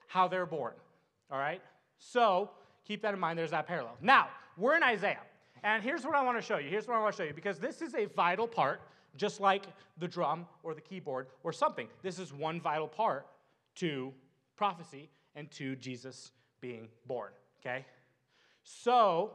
how 0.07 0.27
they're 0.27 0.45
born, 0.45 0.73
all 1.31 1.39
right? 1.39 1.61
So 1.97 2.49
keep 2.85 3.01
that 3.01 3.13
in 3.13 3.19
mind, 3.19 3.37
there's 3.37 3.51
that 3.51 3.67
parallel. 3.67 3.97
Now, 4.01 4.27
we're 4.57 4.75
in 4.75 4.83
Isaiah. 4.83 5.21
And 5.63 5.81
here's 5.81 6.05
what 6.05 6.15
I 6.15 6.23
want 6.23 6.37
to 6.37 6.41
show 6.41 6.57
you. 6.57 6.69
Here's 6.69 6.87
what 6.87 6.95
I 6.95 7.01
want 7.01 7.15
to 7.15 7.23
show 7.23 7.27
you 7.27 7.33
because 7.33 7.57
this 7.57 7.81
is 7.81 7.95
a 7.95 8.05
vital 8.05 8.47
part, 8.47 8.81
just 9.17 9.39
like 9.39 9.65
the 9.97 10.07
drum 10.07 10.45
or 10.61 10.75
the 10.75 10.81
keyboard 10.81 11.27
or 11.43 11.51
something. 11.51 11.87
This 12.03 12.19
is 12.19 12.31
one 12.31 12.61
vital 12.61 12.87
part 12.87 13.25
to 13.75 14.13
prophecy 14.55 15.09
and 15.35 15.49
to 15.51 15.75
Jesus 15.75 16.31
being 16.61 16.87
born. 17.07 17.31
Okay? 17.59 17.85
So, 18.63 19.31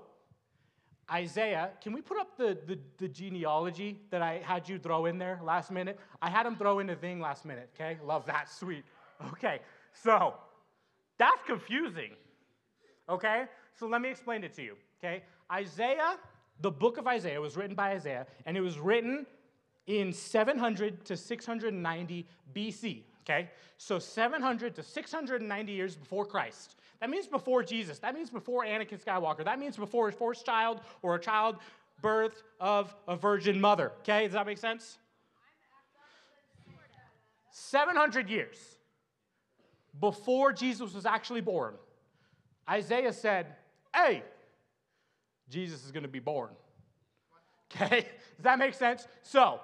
Isaiah, 1.11 1.71
can 1.83 1.93
we 1.93 2.01
put 2.01 2.19
up 2.19 2.37
the, 2.37 2.57
the, 2.67 2.79
the, 2.99 3.09
genealogy 3.09 4.01
that 4.11 4.23
I 4.23 4.41
had 4.45 4.69
you 4.69 4.79
throw 4.79 5.07
in 5.07 5.19
there 5.19 5.41
last 5.45 5.71
minute? 5.71 5.99
I 6.23 6.31
had 6.31 6.47
him 6.47 6.57
throw 6.57 6.79
in 6.79 6.89
a 6.91 6.97
thing 6.97 7.21
last 7.21 7.45
minute, 7.45 7.71
okay? 7.75 7.99
Love 8.05 8.27
that, 8.27 8.49
sweet. 8.49 8.85
Okay, 9.33 9.59
so 9.93 10.35
that's 11.19 11.43
confusing, 11.47 12.13
okay? 13.11 13.45
So 13.79 13.87
let 13.87 14.01
me 14.01 14.09
explain 14.09 14.45
it 14.45 14.55
to 14.55 14.63
you, 14.63 14.77
okay? 14.99 15.23
Isaiah, 15.53 16.17
the 16.61 16.71
book 16.71 16.99
of 16.99 17.07
Isaiah 17.07 17.41
was 17.41 17.57
written 17.57 17.75
by 17.75 17.91
Isaiah, 17.91 18.27
and 18.47 18.57
it 18.57 18.61
was 18.61 18.79
written 18.79 19.27
in 19.87 20.13
700 20.13 21.05
to 21.07 21.17
690 21.17 22.27
BC. 22.55 23.03
Okay? 23.23 23.51
So 23.77 23.99
700 23.99 24.75
to 24.77 24.83
690 24.83 25.73
years 25.73 25.97
before 25.97 26.25
Christ. 26.25 26.77
That 27.01 27.11
means 27.11 27.27
before 27.27 27.63
Jesus. 27.63 27.99
That 27.99 28.15
means 28.15 28.31
before 28.31 28.65
Anakin 28.65 29.03
Skywalker. 29.03 29.45
That 29.45 29.59
means 29.59 29.77
before 29.77 30.09
a 30.09 30.13
forced 30.13 30.45
child 30.45 30.81
or 31.03 31.15
a 31.15 31.21
child 31.21 31.57
birth 32.03 32.43
of 32.61 32.95
a 33.09 33.17
virgin 33.17 33.61
mother. 33.61 33.93
Okay? 34.01 34.25
Does 34.25 34.33
that 34.33 34.47
make 34.47 34.59
sense? 34.59 34.99
700 37.53 38.29
years 38.29 38.57
before 40.01 40.53
Jesus 40.53 40.95
was 40.95 41.05
actually 41.05 41.41
born, 41.41 41.75
Isaiah 42.71 43.13
said, 43.13 43.47
Hey, 43.95 44.23
Jesus 45.49 45.85
is 45.85 45.91
going 45.91 46.05
to 46.05 46.09
be 46.09 46.21
born. 46.21 46.51
Okay? 47.75 48.01
Does 48.37 48.45
that 48.45 48.59
make 48.59 48.75
sense? 48.75 49.07
So, 49.23 49.61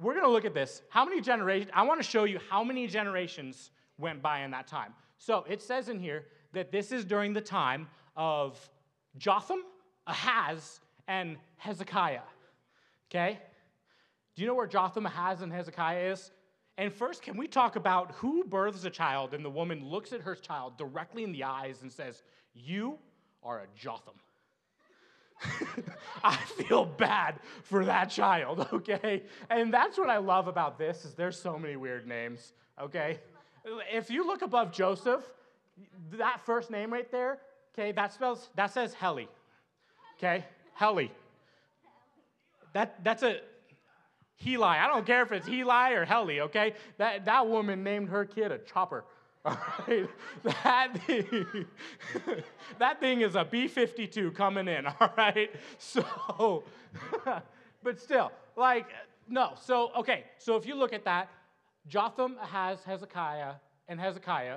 we're 0.00 0.14
going 0.14 0.24
to 0.24 0.30
look 0.30 0.44
at 0.44 0.54
this. 0.54 0.82
How 0.88 1.04
many 1.04 1.20
generations? 1.20 1.70
I 1.74 1.82
want 1.82 2.00
to 2.00 2.08
show 2.08 2.24
you 2.24 2.38
how 2.50 2.64
many 2.64 2.86
generations 2.86 3.70
went 3.98 4.22
by 4.22 4.40
in 4.40 4.50
that 4.52 4.66
time. 4.66 4.92
So, 5.18 5.44
it 5.48 5.62
says 5.62 5.88
in 5.88 5.98
here 5.98 6.26
that 6.52 6.70
this 6.70 6.92
is 6.92 7.04
during 7.04 7.32
the 7.32 7.40
time 7.40 7.88
of 8.16 8.58
Jotham, 9.18 9.62
Ahaz, 10.06 10.80
and 11.08 11.36
Hezekiah. 11.56 12.20
Okay? 13.10 13.38
Do 14.34 14.42
you 14.42 14.48
know 14.48 14.54
where 14.54 14.66
Jotham, 14.66 15.06
Ahaz, 15.06 15.42
and 15.42 15.52
Hezekiah 15.52 16.12
is? 16.12 16.30
And 16.76 16.92
first, 16.92 17.22
can 17.22 17.36
we 17.36 17.46
talk 17.46 17.76
about 17.76 18.12
who 18.12 18.44
births 18.44 18.84
a 18.84 18.90
child 18.90 19.32
and 19.32 19.44
the 19.44 19.50
woman 19.50 19.88
looks 19.88 20.12
at 20.12 20.20
her 20.22 20.34
child 20.34 20.76
directly 20.76 21.22
in 21.22 21.32
the 21.32 21.44
eyes 21.44 21.82
and 21.82 21.92
says, 21.92 22.22
You 22.52 22.98
are 23.42 23.60
a 23.60 23.66
Jotham? 23.76 24.14
I 26.24 26.36
feel 26.36 26.84
bad 26.84 27.38
for 27.62 27.84
that 27.84 28.10
child, 28.10 28.68
okay? 28.72 29.22
And 29.50 29.72
that's 29.72 29.98
what 29.98 30.10
I 30.10 30.18
love 30.18 30.48
about 30.48 30.78
this 30.78 31.04
is 31.04 31.14
there's 31.14 31.40
so 31.40 31.58
many 31.58 31.76
weird 31.76 32.06
names, 32.06 32.54
okay? 32.80 33.20
If 33.92 34.10
you 34.10 34.26
look 34.26 34.42
above 34.42 34.72
Joseph, 34.72 35.24
that 36.12 36.40
first 36.44 36.70
name 36.70 36.92
right 36.92 37.10
there, 37.10 37.38
okay, 37.72 37.92
that 37.92 38.12
spells 38.12 38.50
that 38.54 38.72
says 38.72 38.94
Heli. 38.94 39.28
Okay? 40.18 40.44
Heli. 40.74 41.10
That 42.72 43.02
that's 43.04 43.22
a 43.22 43.40
Heli. 44.36 44.64
I 44.64 44.86
don't 44.86 45.06
care 45.06 45.22
if 45.22 45.32
it's 45.32 45.46
Heli 45.46 45.94
or 45.94 46.04
Heli, 46.04 46.40
okay? 46.40 46.74
That 46.98 47.24
that 47.24 47.46
woman 47.46 47.82
named 47.82 48.08
her 48.08 48.24
kid 48.24 48.52
a 48.52 48.58
chopper. 48.58 49.04
All 49.46 49.58
right, 49.86 50.08
that 50.42 50.98
thing, 51.06 51.66
that 52.78 52.98
thing 52.98 53.20
is 53.20 53.34
a 53.34 53.44
B 53.44 53.68
52 53.68 54.30
coming 54.30 54.68
in, 54.68 54.86
all 55.00 55.12
right? 55.18 55.50
So, 55.76 56.64
but 57.82 58.00
still, 58.00 58.32
like, 58.56 58.86
no. 59.28 59.52
So, 59.60 59.90
okay, 59.98 60.24
so 60.38 60.56
if 60.56 60.64
you 60.64 60.74
look 60.74 60.94
at 60.94 61.04
that, 61.04 61.28
Jotham, 61.86 62.38
Ahaz 62.40 62.84
Hezekiah, 62.84 63.56
and 63.88 64.00
Hezekiah 64.00 64.56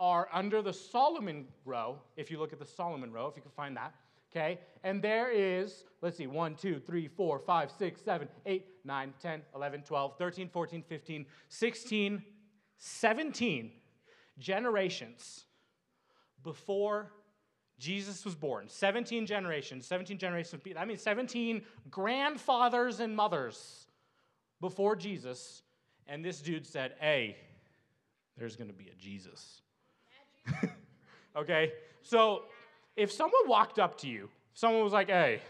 are 0.00 0.28
under 0.32 0.62
the 0.62 0.72
Solomon 0.72 1.46
row, 1.64 2.00
if 2.16 2.28
you 2.28 2.40
look 2.40 2.52
at 2.52 2.58
the 2.58 2.66
Solomon 2.66 3.12
row, 3.12 3.28
if 3.28 3.36
you 3.36 3.42
can 3.42 3.52
find 3.52 3.76
that, 3.76 3.94
okay? 4.34 4.58
And 4.82 5.00
there 5.02 5.30
is, 5.30 5.84
let's 6.02 6.16
see, 6.16 6.26
1, 6.26 6.56
2, 6.56 6.80
3, 6.80 7.08
4, 7.08 7.38
5, 7.38 7.70
6, 7.70 8.02
7, 8.02 8.28
8, 8.46 8.66
9, 8.84 9.14
10, 9.20 9.42
11, 9.54 9.82
12, 9.82 10.18
13, 10.18 10.48
14, 10.48 10.82
15, 10.82 11.26
16, 11.48 12.22
17 12.76 13.72
generations 14.38 15.44
before 16.42 17.12
Jesus 17.78 18.24
was 18.24 18.34
born. 18.34 18.68
17 18.68 19.26
generations, 19.26 19.86
17 19.86 20.18
generations. 20.18 20.62
That 20.74 20.86
means 20.86 21.02
17 21.02 21.62
grandfathers 21.90 23.00
and 23.00 23.14
mothers 23.16 23.86
before 24.60 24.96
Jesus. 24.96 25.62
And 26.06 26.24
this 26.24 26.40
dude 26.40 26.66
said, 26.66 26.94
Hey, 27.00 27.36
there's 28.36 28.56
going 28.56 28.68
to 28.68 28.74
be 28.74 28.88
a 28.88 28.94
Jesus. 28.94 29.62
okay? 31.36 31.72
So 32.02 32.42
if 32.96 33.12
someone 33.12 33.48
walked 33.48 33.78
up 33.78 33.98
to 33.98 34.08
you, 34.08 34.28
someone 34.54 34.82
was 34.82 34.92
like, 34.92 35.08
Hey, 35.08 35.40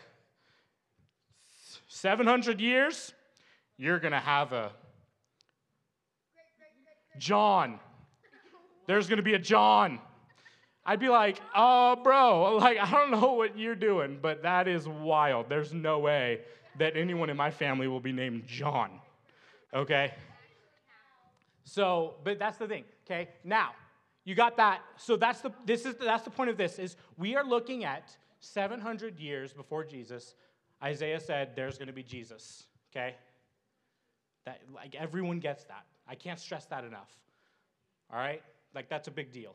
700 1.88 2.60
years, 2.60 3.12
you're 3.76 3.98
going 3.98 4.12
to 4.12 4.20
have 4.20 4.52
a 4.52 4.72
John 7.18 7.78
there's 8.86 9.06
going 9.06 9.16
to 9.16 9.22
be 9.22 9.34
a 9.34 9.38
John. 9.38 9.98
I'd 10.86 11.00
be 11.00 11.08
like, 11.08 11.40
oh, 11.54 11.96
bro, 12.02 12.56
like, 12.60 12.78
I 12.78 12.90
don't 12.90 13.10
know 13.10 13.32
what 13.32 13.58
you're 13.58 13.74
doing, 13.74 14.18
but 14.20 14.42
that 14.42 14.68
is 14.68 14.86
wild. 14.86 15.48
There's 15.48 15.72
no 15.72 15.98
way 15.98 16.40
that 16.78 16.96
anyone 16.96 17.30
in 17.30 17.36
my 17.36 17.50
family 17.50 17.88
will 17.88 18.00
be 18.00 18.12
named 18.12 18.46
John. 18.46 19.00
Okay? 19.72 20.12
So, 21.64 22.16
but 22.22 22.38
that's 22.38 22.58
the 22.58 22.68
thing, 22.68 22.84
okay? 23.06 23.30
Now, 23.42 23.70
You 24.24 24.34
got 24.34 24.56
that? 24.56 24.80
So 24.96 25.16
that's 25.16 25.40
the 25.40 25.52
this 25.64 25.84
is 25.84 25.96
that's 25.96 26.24
the 26.24 26.30
point 26.30 26.50
of 26.50 26.56
this 26.56 26.78
is 26.78 26.96
we 27.18 27.36
are 27.36 27.44
looking 27.44 27.84
at 27.84 28.16
700 28.40 29.18
years 29.18 29.52
before 29.52 29.84
Jesus. 29.84 30.34
Isaiah 30.82 31.20
said 31.20 31.50
there's 31.54 31.78
going 31.78 31.88
to 31.88 31.94
be 31.94 32.02
Jesus, 32.02 32.64
okay? 32.90 33.14
That 34.44 34.60
like 34.74 34.94
everyone 34.94 35.40
gets 35.40 35.64
that. 35.64 35.84
I 36.08 36.14
can't 36.14 36.38
stress 36.38 36.66
that 36.66 36.84
enough. 36.84 37.10
All 38.12 38.18
right? 38.18 38.42
Like 38.74 38.88
that's 38.88 39.08
a 39.08 39.10
big 39.10 39.32
deal. 39.32 39.54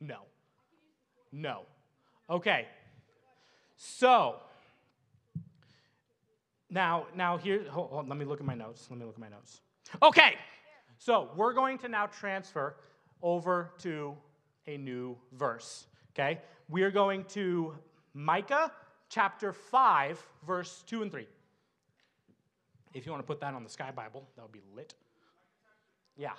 No. 0.00 0.18
No. 1.32 1.62
Okay. 2.30 2.66
So, 3.76 4.36
now, 6.70 7.06
now 7.14 7.36
here, 7.36 7.64
hold, 7.68 7.90
hold, 7.90 8.08
let 8.08 8.18
me 8.18 8.24
look 8.24 8.40
at 8.40 8.46
my 8.46 8.54
notes. 8.54 8.86
Let 8.90 8.98
me 8.98 9.04
look 9.04 9.14
at 9.14 9.20
my 9.20 9.28
notes. 9.28 9.60
Okay, 10.02 10.34
so 10.98 11.30
we're 11.36 11.52
going 11.52 11.78
to 11.78 11.88
now 11.88 12.06
transfer 12.06 12.76
over 13.24 13.72
to 13.78 14.14
a 14.68 14.76
new 14.76 15.16
verse. 15.32 15.86
Okay, 16.12 16.40
we 16.68 16.82
are 16.82 16.92
going 16.92 17.24
to 17.24 17.74
Micah 18.12 18.70
chapter 19.08 19.52
5, 19.52 20.24
verse 20.46 20.84
2 20.86 21.02
and 21.02 21.10
3. 21.10 21.26
If 22.92 23.04
you 23.04 23.10
want 23.10 23.24
to 23.24 23.26
put 23.26 23.40
that 23.40 23.54
on 23.54 23.64
the 23.64 23.70
Sky 23.70 23.90
Bible, 23.90 24.24
that 24.36 24.42
would 24.42 24.52
be 24.52 24.62
lit. 24.76 24.94
Yeah. 26.16 26.34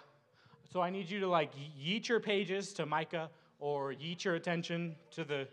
So 0.72 0.82
I 0.82 0.90
need 0.90 1.10
you 1.10 1.20
to 1.20 1.28
like 1.28 1.52
yeet 1.56 2.08
your 2.08 2.22
pages 2.22 2.72
to 2.74 2.86
Micah 2.86 3.30
or 3.60 3.94
yeet 3.94 4.24
your 4.24 4.36
attention 4.36 4.96
to 5.12 5.24
the, 5.24 5.48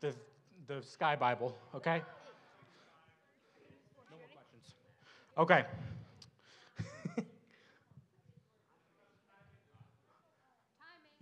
the, 0.00 0.14
the 0.66 0.82
Sky 0.82 1.16
Bible, 1.16 1.56
okay? 1.74 2.02
No 4.10 4.16
more 4.16 4.26
questions. 4.32 4.74
Okay. 5.36 5.64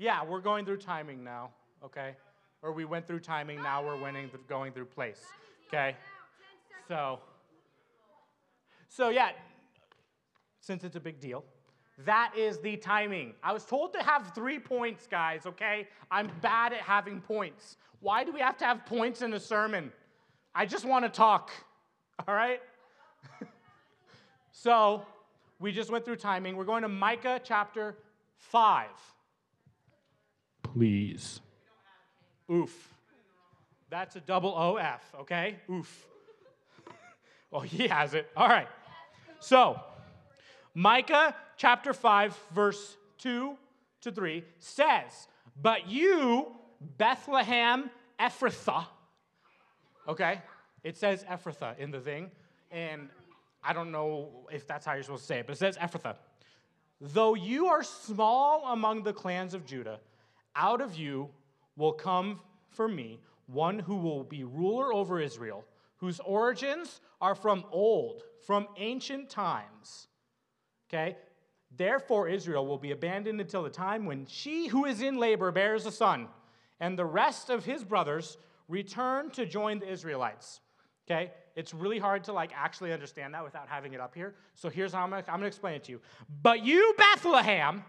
Yeah, 0.04 0.22
we're 0.22 0.40
going 0.40 0.66
through 0.66 0.76
timing 0.76 1.24
now, 1.24 1.48
okay? 1.82 2.14
Or 2.60 2.72
we 2.72 2.84
went 2.84 3.06
through 3.06 3.20
timing, 3.20 3.62
now 3.62 3.82
we're 3.82 3.96
winning, 3.96 4.30
going 4.46 4.70
through 4.70 4.84
place, 4.84 5.22
okay? 5.68 5.96
So, 6.88 7.20
so 8.90 9.08
yeah, 9.08 9.30
since 10.60 10.84
it's 10.84 10.96
a 10.96 11.00
big 11.00 11.20
deal, 11.20 11.42
that 12.04 12.34
is 12.36 12.58
the 12.58 12.76
timing. 12.76 13.32
I 13.42 13.54
was 13.54 13.64
told 13.64 13.94
to 13.94 14.02
have 14.02 14.32
three 14.34 14.58
points, 14.58 15.06
guys, 15.06 15.46
okay? 15.46 15.88
I'm 16.10 16.30
bad 16.42 16.74
at 16.74 16.80
having 16.80 17.22
points. 17.22 17.78
Why 18.00 18.24
do 18.24 18.32
we 18.32 18.40
have 18.40 18.58
to 18.58 18.66
have 18.66 18.84
points 18.84 19.22
in 19.22 19.32
a 19.32 19.40
sermon? 19.40 19.90
I 20.54 20.66
just 20.66 20.84
want 20.84 21.06
to 21.06 21.08
talk, 21.08 21.50
all 22.28 22.34
right? 22.34 22.60
so, 24.52 25.06
we 25.60 25.72
just 25.72 25.90
went 25.90 26.04
through 26.04 26.16
timing. 26.16 26.56
We're 26.56 26.64
going 26.64 26.82
to 26.82 26.88
Micah 26.88 27.40
chapter 27.42 27.96
5. 28.36 28.88
Please. 30.74 31.40
Oof. 32.50 32.92
That's 33.90 34.16
a 34.16 34.20
double 34.20 34.54
OF, 34.54 35.00
okay? 35.20 35.56
Oof. 35.70 36.06
well, 37.50 37.62
he 37.62 37.86
has 37.86 38.14
it. 38.14 38.28
All 38.36 38.48
right. 38.48 38.66
So, 39.38 39.80
Micah 40.74 41.34
chapter 41.56 41.92
5, 41.92 42.36
verse 42.52 42.96
2 43.18 43.56
to 44.00 44.10
3 44.10 44.44
says, 44.58 45.28
But 45.62 45.88
you, 45.88 46.48
Bethlehem 46.98 47.88
Ephrathah, 48.18 48.86
okay? 50.08 50.42
It 50.82 50.96
says 50.96 51.24
Ephrathah 51.30 51.78
in 51.78 51.92
the 51.92 52.00
thing, 52.00 52.32
and 52.72 53.08
I 53.62 53.72
don't 53.72 53.92
know 53.92 54.48
if 54.52 54.66
that's 54.66 54.84
how 54.84 54.94
you're 54.94 55.04
supposed 55.04 55.22
to 55.22 55.26
say 55.28 55.38
it, 55.38 55.46
but 55.46 55.52
it 55.52 55.58
says 55.58 55.76
Ephrathah. 55.76 56.16
Though 57.00 57.34
you 57.34 57.66
are 57.66 57.82
small 57.82 58.66
among 58.72 59.04
the 59.04 59.12
clans 59.12 59.54
of 59.54 59.64
Judah, 59.64 60.00
out 60.56 60.80
of 60.80 60.96
you 60.96 61.28
will 61.76 61.92
come 61.92 62.40
for 62.70 62.88
me 62.88 63.20
one 63.46 63.78
who 63.78 63.96
will 63.96 64.24
be 64.24 64.44
ruler 64.44 64.92
over 64.92 65.20
Israel, 65.20 65.64
whose 65.96 66.20
origins 66.20 67.00
are 67.20 67.34
from 67.34 67.64
old, 67.70 68.22
from 68.46 68.66
ancient 68.76 69.28
times. 69.28 70.08
Okay? 70.88 71.16
Therefore, 71.76 72.28
Israel 72.28 72.66
will 72.66 72.78
be 72.78 72.92
abandoned 72.92 73.40
until 73.40 73.62
the 73.62 73.70
time 73.70 74.06
when 74.06 74.26
she 74.26 74.68
who 74.68 74.84
is 74.84 75.02
in 75.02 75.16
labor 75.16 75.50
bears 75.50 75.86
a 75.86 75.92
son, 75.92 76.28
and 76.80 76.98
the 76.98 77.04
rest 77.04 77.50
of 77.50 77.64
his 77.64 77.84
brothers 77.84 78.38
return 78.68 79.30
to 79.30 79.44
join 79.44 79.78
the 79.78 79.90
Israelites. 79.90 80.60
Okay? 81.06 81.32
It's 81.56 81.74
really 81.74 81.98
hard 81.98 82.24
to 82.24 82.32
like 82.32 82.50
actually 82.54 82.92
understand 82.92 83.34
that 83.34 83.44
without 83.44 83.68
having 83.68 83.92
it 83.92 84.00
up 84.00 84.14
here. 84.14 84.34
So 84.54 84.68
here's 84.68 84.92
how 84.92 85.02
I'm 85.02 85.10
gonna, 85.10 85.24
I'm 85.28 85.36
gonna 85.36 85.46
explain 85.46 85.74
it 85.74 85.84
to 85.84 85.92
you. 85.92 86.00
But 86.42 86.64
you, 86.64 86.94
Bethlehem, 86.96 87.84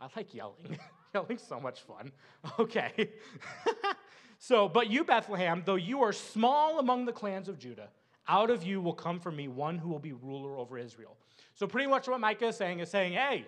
I 0.00 0.08
like 0.16 0.32
yelling. 0.34 0.78
Yelling's 1.14 1.42
so 1.42 1.60
much 1.60 1.82
fun. 1.82 2.12
Okay. 2.58 3.10
so, 4.38 4.68
but 4.68 4.90
you, 4.90 5.04
Bethlehem, 5.04 5.62
though 5.64 5.74
you 5.74 6.02
are 6.02 6.12
small 6.12 6.78
among 6.78 7.04
the 7.04 7.12
clans 7.12 7.48
of 7.48 7.58
Judah, 7.58 7.88
out 8.28 8.50
of 8.50 8.62
you 8.62 8.80
will 8.80 8.94
come 8.94 9.18
for 9.18 9.30
me 9.32 9.48
one 9.48 9.78
who 9.78 9.88
will 9.88 9.98
be 9.98 10.12
ruler 10.12 10.56
over 10.56 10.78
Israel. 10.78 11.16
So, 11.54 11.66
pretty 11.66 11.88
much 11.88 12.08
what 12.08 12.20
Micah 12.20 12.48
is 12.48 12.56
saying 12.56 12.80
is 12.80 12.90
saying, 12.90 13.14
hey, 13.14 13.44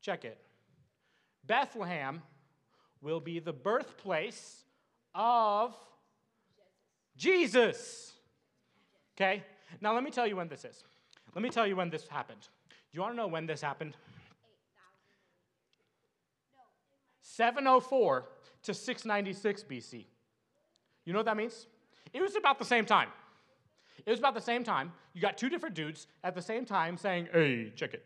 check 0.00 0.24
it. 0.24 0.38
Bethlehem 1.46 2.22
will 3.00 3.20
be 3.20 3.38
the 3.38 3.52
birthplace 3.52 4.64
of 5.14 5.76
Jesus. 7.16 8.12
Okay? 9.16 9.42
Now, 9.80 9.94
let 9.94 10.04
me 10.04 10.10
tell 10.10 10.26
you 10.26 10.36
when 10.36 10.48
this 10.48 10.64
is. 10.64 10.82
Let 11.34 11.42
me 11.42 11.50
tell 11.50 11.66
you 11.66 11.76
when 11.76 11.90
this 11.90 12.06
happened. 12.08 12.40
Do 12.40 12.96
you 12.96 13.00
want 13.00 13.14
to 13.14 13.16
know 13.16 13.26
when 13.26 13.46
this 13.46 13.60
happened? 13.60 13.96
704 17.36 18.26
to 18.64 18.74
696 18.74 19.64
BC. 19.64 20.04
You 21.04 21.12
know 21.12 21.18
what 21.18 21.26
that 21.26 21.36
means? 21.36 21.66
It 22.12 22.20
was 22.20 22.36
about 22.36 22.58
the 22.58 22.64
same 22.64 22.84
time. 22.84 23.08
It 24.04 24.10
was 24.10 24.18
about 24.18 24.34
the 24.34 24.40
same 24.40 24.64
time. 24.64 24.92
You 25.14 25.22
got 25.22 25.38
two 25.38 25.48
different 25.48 25.74
dudes 25.74 26.08
at 26.22 26.34
the 26.34 26.42
same 26.42 26.66
time 26.66 26.96
saying, 26.98 27.28
hey, 27.32 27.72
check 27.74 27.94
it. 27.94 28.04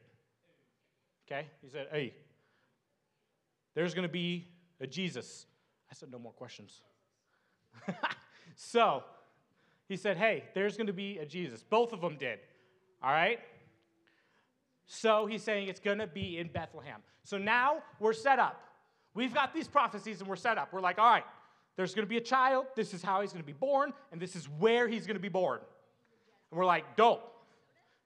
Okay? 1.26 1.48
He 1.60 1.68
said, 1.68 1.88
hey, 1.90 2.14
there's 3.74 3.94
going 3.94 4.06
to 4.06 4.12
be 4.12 4.46
a 4.80 4.86
Jesus. 4.86 5.46
I 5.90 5.94
said, 5.94 6.10
no 6.12 6.18
more 6.18 6.32
questions. 6.32 6.82
so 8.54 9.02
he 9.88 9.96
said, 9.96 10.16
hey, 10.16 10.44
there's 10.54 10.76
going 10.76 10.86
to 10.86 10.92
be 10.92 11.18
a 11.18 11.26
Jesus. 11.26 11.64
Both 11.64 11.92
of 11.92 12.00
them 12.00 12.16
did. 12.16 12.38
All 13.02 13.10
right? 13.10 13.40
So 14.86 15.26
he's 15.26 15.42
saying 15.42 15.68
it's 15.68 15.80
going 15.80 15.98
to 15.98 16.06
be 16.06 16.38
in 16.38 16.46
Bethlehem. 16.46 17.00
So 17.24 17.38
now 17.38 17.82
we're 17.98 18.12
set 18.12 18.38
up. 18.38 18.62
We've 19.16 19.32
got 19.32 19.54
these 19.54 19.66
prophecies 19.66 20.20
and 20.20 20.28
we're 20.28 20.36
set 20.36 20.58
up. 20.58 20.74
We're 20.74 20.82
like, 20.82 20.98
all 20.98 21.10
right, 21.10 21.24
there's 21.76 21.94
going 21.94 22.04
to 22.04 22.08
be 22.08 22.18
a 22.18 22.22
child. 22.22 22.66
This 22.76 22.92
is 22.92 23.02
how 23.02 23.22
he's 23.22 23.32
going 23.32 23.42
to 23.42 23.46
be 23.46 23.54
born, 23.54 23.94
and 24.12 24.20
this 24.20 24.36
is 24.36 24.46
where 24.58 24.86
he's 24.86 25.06
going 25.06 25.16
to 25.16 25.20
be 25.20 25.30
born. 25.30 25.58
And 26.50 26.58
we're 26.58 26.66
like, 26.66 26.96
dope. 26.96 27.32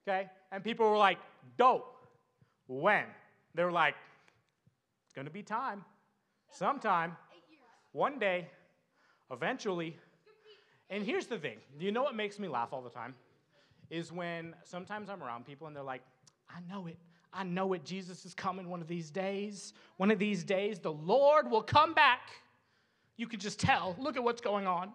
Okay? 0.06 0.30
And 0.52 0.62
people 0.62 0.88
were 0.88 0.96
like, 0.96 1.18
dope. 1.58 1.96
When? 2.68 3.04
They 3.56 3.64
were 3.64 3.72
like, 3.72 3.96
it's 5.04 5.12
going 5.12 5.26
to 5.26 5.32
be 5.32 5.42
time. 5.42 5.84
Sometime. 6.52 7.16
One 7.90 8.20
day. 8.20 8.48
Eventually. 9.32 9.96
And 10.90 11.04
here's 11.04 11.26
the 11.26 11.38
thing 11.38 11.58
you 11.78 11.90
know 11.90 12.02
what 12.04 12.14
makes 12.14 12.38
me 12.38 12.46
laugh 12.46 12.68
all 12.72 12.82
the 12.82 12.90
time? 12.90 13.16
Is 13.90 14.12
when 14.12 14.54
sometimes 14.62 15.10
I'm 15.10 15.22
around 15.24 15.44
people 15.44 15.66
and 15.66 15.74
they're 15.74 15.82
like, 15.82 16.02
I 16.48 16.60
know 16.72 16.86
it. 16.86 16.98
I 17.32 17.44
know 17.44 17.72
it. 17.72 17.84
Jesus 17.84 18.24
is 18.24 18.34
coming 18.34 18.68
one 18.68 18.80
of 18.80 18.88
these 18.88 19.10
days. 19.10 19.72
One 19.96 20.10
of 20.10 20.18
these 20.18 20.42
days, 20.42 20.78
the 20.78 20.92
Lord 20.92 21.50
will 21.50 21.62
come 21.62 21.94
back. 21.94 22.30
You 23.16 23.26
can 23.26 23.38
just 23.38 23.60
tell. 23.60 23.94
Look 23.98 24.16
at 24.16 24.24
what's 24.24 24.40
going 24.40 24.66
on. 24.66 24.90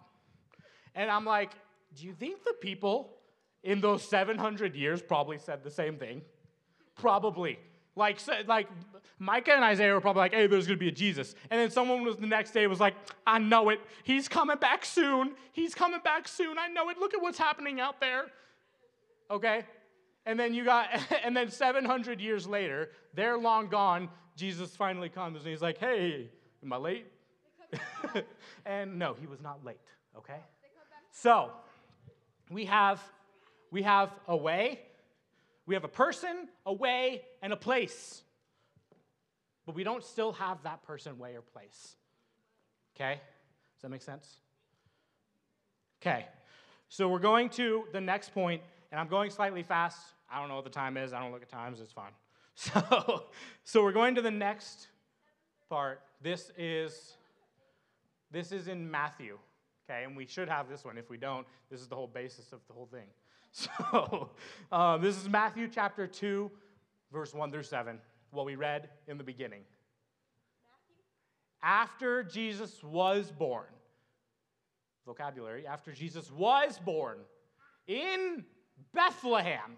And 0.94 1.10
I'm 1.10 1.24
like, 1.24 1.52
do 1.94 2.06
you 2.06 2.12
think 2.12 2.44
the 2.44 2.54
people 2.60 3.14
in 3.62 3.80
those 3.80 4.02
700 4.02 4.74
years 4.74 5.00
probably 5.00 5.38
said 5.38 5.62
the 5.62 5.70
same 5.70 5.96
thing? 5.96 6.22
Probably. 6.96 7.58
Like, 7.94 8.18
like 8.46 8.68
Micah 9.18 9.52
and 9.54 9.64
Isaiah 9.64 9.94
were 9.94 10.02
probably 10.02 10.20
like, 10.20 10.34
hey, 10.34 10.46
there's 10.46 10.66
going 10.66 10.78
to 10.78 10.80
be 10.80 10.88
a 10.88 10.92
Jesus. 10.92 11.34
And 11.50 11.58
then 11.58 11.70
someone 11.70 12.02
was 12.02 12.16
the 12.16 12.26
next 12.26 12.50
day 12.50 12.66
was 12.66 12.80
like, 12.80 12.94
I 13.26 13.38
know 13.38 13.70
it. 13.70 13.80
He's 14.02 14.28
coming 14.28 14.58
back 14.58 14.84
soon. 14.84 15.34
He's 15.52 15.74
coming 15.74 16.00
back 16.04 16.28
soon. 16.28 16.58
I 16.58 16.68
know 16.68 16.90
it. 16.90 16.98
Look 16.98 17.14
at 17.14 17.22
what's 17.22 17.38
happening 17.38 17.80
out 17.80 17.98
there. 18.00 18.26
Okay? 19.30 19.64
And 20.26 20.38
then 20.38 20.52
you 20.52 20.64
got, 20.64 20.88
and 21.24 21.36
then 21.36 21.50
700 21.50 22.20
years 22.20 22.46
later, 22.46 22.90
they're 23.14 23.38
long 23.38 23.68
gone. 23.68 24.10
Jesus 24.36 24.76
finally 24.76 25.08
comes 25.08 25.38
and 25.38 25.48
he's 25.48 25.62
like, 25.62 25.78
hey, 25.78 26.30
am 26.62 26.72
I 26.72 26.76
late? 26.76 27.06
and 28.66 28.98
no, 28.98 29.14
he 29.18 29.26
was 29.26 29.40
not 29.40 29.64
late, 29.64 29.80
okay? 30.16 30.40
So, 31.10 31.50
we 32.50 32.66
have 32.66 33.00
we 33.70 33.82
have 33.82 34.10
a 34.28 34.36
way, 34.36 34.80
we 35.66 35.74
have 35.74 35.84
a 35.84 35.88
person, 35.88 36.48
a 36.64 36.72
way, 36.72 37.22
and 37.42 37.52
a 37.52 37.56
place. 37.56 38.22
But 39.66 39.74
we 39.74 39.82
don't 39.82 40.04
still 40.04 40.32
have 40.32 40.62
that 40.62 40.82
person, 40.84 41.18
way, 41.18 41.34
or 41.34 41.42
place. 41.42 41.96
Okay? 42.94 43.14
Does 43.74 43.82
that 43.82 43.88
make 43.88 44.02
sense? 44.02 44.38
Okay. 46.00 46.26
So 46.88 47.08
we're 47.08 47.18
going 47.18 47.48
to 47.50 47.84
the 47.92 48.00
next 48.00 48.32
point, 48.32 48.62
and 48.92 49.00
I'm 49.00 49.08
going 49.08 49.30
slightly 49.30 49.64
fast. 49.64 49.98
I 50.30 50.40
don't 50.40 50.48
know 50.48 50.56
what 50.56 50.64
the 50.64 50.70
time 50.70 50.96
is. 50.96 51.12
I 51.12 51.20
don't 51.20 51.32
look 51.32 51.42
at 51.42 51.48
times. 51.48 51.80
It's 51.80 51.92
fine. 51.92 52.12
So, 52.58 53.24
so 53.64 53.82
we're 53.82 53.92
going 53.92 54.14
to 54.14 54.22
the 54.22 54.30
next 54.30 54.88
part. 55.68 56.00
This 56.22 56.50
is 56.56 57.18
this 58.30 58.50
is 58.50 58.66
in 58.66 58.90
Matthew, 58.90 59.36
okay, 59.84 60.04
and 60.04 60.16
we 60.16 60.24
should 60.24 60.48
have 60.48 60.66
this 60.66 60.82
one. 60.82 60.96
If 60.96 61.10
we 61.10 61.18
don't, 61.18 61.46
this 61.70 61.82
is 61.82 61.86
the 61.86 61.94
whole 61.94 62.06
basis 62.06 62.52
of 62.52 62.60
the 62.66 62.72
whole 62.72 62.86
thing. 62.86 63.06
So 63.52 64.30
um, 64.72 65.02
this 65.02 65.16
is 65.16 65.28
Matthew 65.28 65.68
chapter 65.68 66.06
two, 66.06 66.50
verse 67.12 67.34
one 67.34 67.50
through 67.50 67.62
seven. 67.62 67.98
What 68.30 68.46
we 68.46 68.54
read 68.54 68.88
in 69.06 69.18
the 69.18 69.24
beginning. 69.24 69.62
After 71.62 72.22
Jesus 72.22 72.82
was 72.82 73.30
born, 73.30 73.66
vocabulary. 75.06 75.66
After 75.66 75.92
Jesus 75.92 76.30
was 76.30 76.78
born 76.78 77.18
in 77.86 78.44
Bethlehem, 78.92 79.76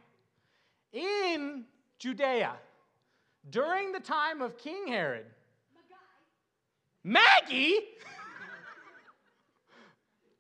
Judea, 1.98 2.52
during 3.50 3.92
the 3.92 4.00
time 4.00 4.40
of 4.40 4.56
King 4.56 4.88
Herod. 4.88 5.26
Maggie 7.04 7.78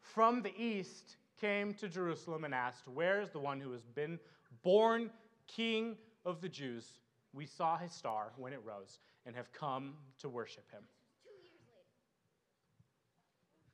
from 0.00 0.42
the 0.42 0.52
east 0.60 1.16
came 1.40 1.72
to 1.74 1.88
Jerusalem 1.88 2.44
and 2.44 2.54
asked, 2.54 2.88
Where 2.88 3.20
is 3.20 3.30
the 3.30 3.38
one 3.38 3.60
who 3.60 3.72
has 3.72 3.82
been 3.82 4.18
born 4.62 5.10
king 5.46 5.96
of 6.24 6.40
the 6.40 6.48
Jews? 6.48 6.98
We 7.32 7.46
saw 7.46 7.76
his 7.76 7.92
star 7.92 8.32
when 8.36 8.52
it 8.52 8.60
rose 8.64 8.98
and 9.24 9.36
have 9.36 9.52
come 9.52 9.94
to 10.20 10.28
worship 10.28 10.70
him. 10.70 10.82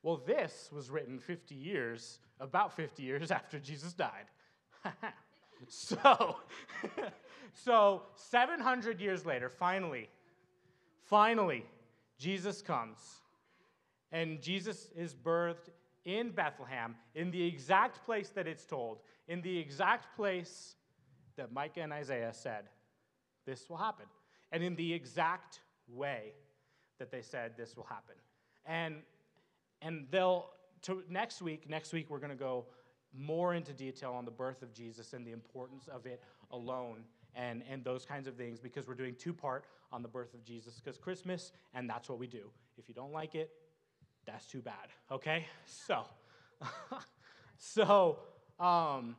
Well, 0.03 0.21
this 0.27 0.69
was 0.71 0.91
written 0.91 1.19
50 1.19 1.55
years, 1.55 2.19
about 2.39 2.77
50 2.77 3.03
years 3.03 3.31
after 3.31 3.59
Jesus 3.59 3.95
died. 3.95 4.27
so, 5.69 6.37
so 7.53 8.03
700 8.17 9.01
years 9.01 9.27
later, 9.27 9.49
finally, 9.49 10.09
finally, 11.03 11.65
Jesus 12.19 12.63
comes. 12.63 12.99
And 14.13 14.41
Jesus 14.41 14.89
is 14.97 15.15
birthed 15.15 15.71
in 16.05 16.31
Bethlehem, 16.31 16.95
in 17.15 17.31
the 17.31 17.45
exact 17.45 18.05
place 18.05 18.29
that 18.31 18.47
it's 18.47 18.65
told, 18.65 18.99
in 19.27 19.41
the 19.43 19.59
exact 19.59 20.15
place 20.17 20.77
that 21.37 21.53
Micah 21.53 21.81
and 21.81 21.93
Isaiah 21.93 22.33
said 22.33 22.65
this 23.47 23.69
will 23.69 23.77
happen, 23.77 24.07
and 24.53 24.63
in 24.63 24.77
the 24.77 24.93
exact 24.93 25.61
way 25.89 26.33
that 26.99 27.11
they 27.11 27.23
said 27.23 27.53
this 27.57 27.77
will 27.77 27.85
happen. 27.85 28.15
And, 28.67 28.97
and 29.83 30.07
they'll, 30.11 30.51
to, 30.83 31.03
next 31.11 31.43
week, 31.43 31.69
next 31.69 31.93
week, 31.93 32.09
we're 32.09 32.19
going 32.19 32.31
to 32.31 32.37
go 32.37 32.67
more 33.17 33.55
into 33.55 33.73
detail 33.73 34.13
on 34.13 34.25
the 34.25 34.31
birth 34.31 34.63
of 34.63 34.73
Jesus 34.73 35.13
and 35.13 35.27
the 35.27 35.33
importance 35.33 35.89
of 35.89 36.07
it 36.07 36.23
alone 36.51 37.05
and, 37.35 37.63
and 37.71 37.85
those 37.85 38.05
kinds 38.05 38.27
of 38.27 38.37
things 38.37 38.61
because 38.61 38.87
we're 38.87 38.95
doing 38.95 39.15
two 39.19 39.33
part 39.33 39.65
on 39.93 40.03
the 40.03 40.09
birth 40.09 40.35
of 40.35 40.45
Jesus 40.45 40.75
because 40.75 40.99
Christmas, 40.99 41.53
and 41.75 41.89
that's 41.89 42.09
what 42.09 42.19
we 42.19 42.27
do. 42.27 42.51
If 42.77 42.89
you 42.89 42.95
don't 42.95 43.13
like 43.13 43.35
it, 43.35 43.51
that's 44.27 44.47
too 44.47 44.61
bad, 44.61 44.89
okay? 45.11 45.47
So, 45.67 46.05
so, 47.59 48.19
um, 48.59 49.17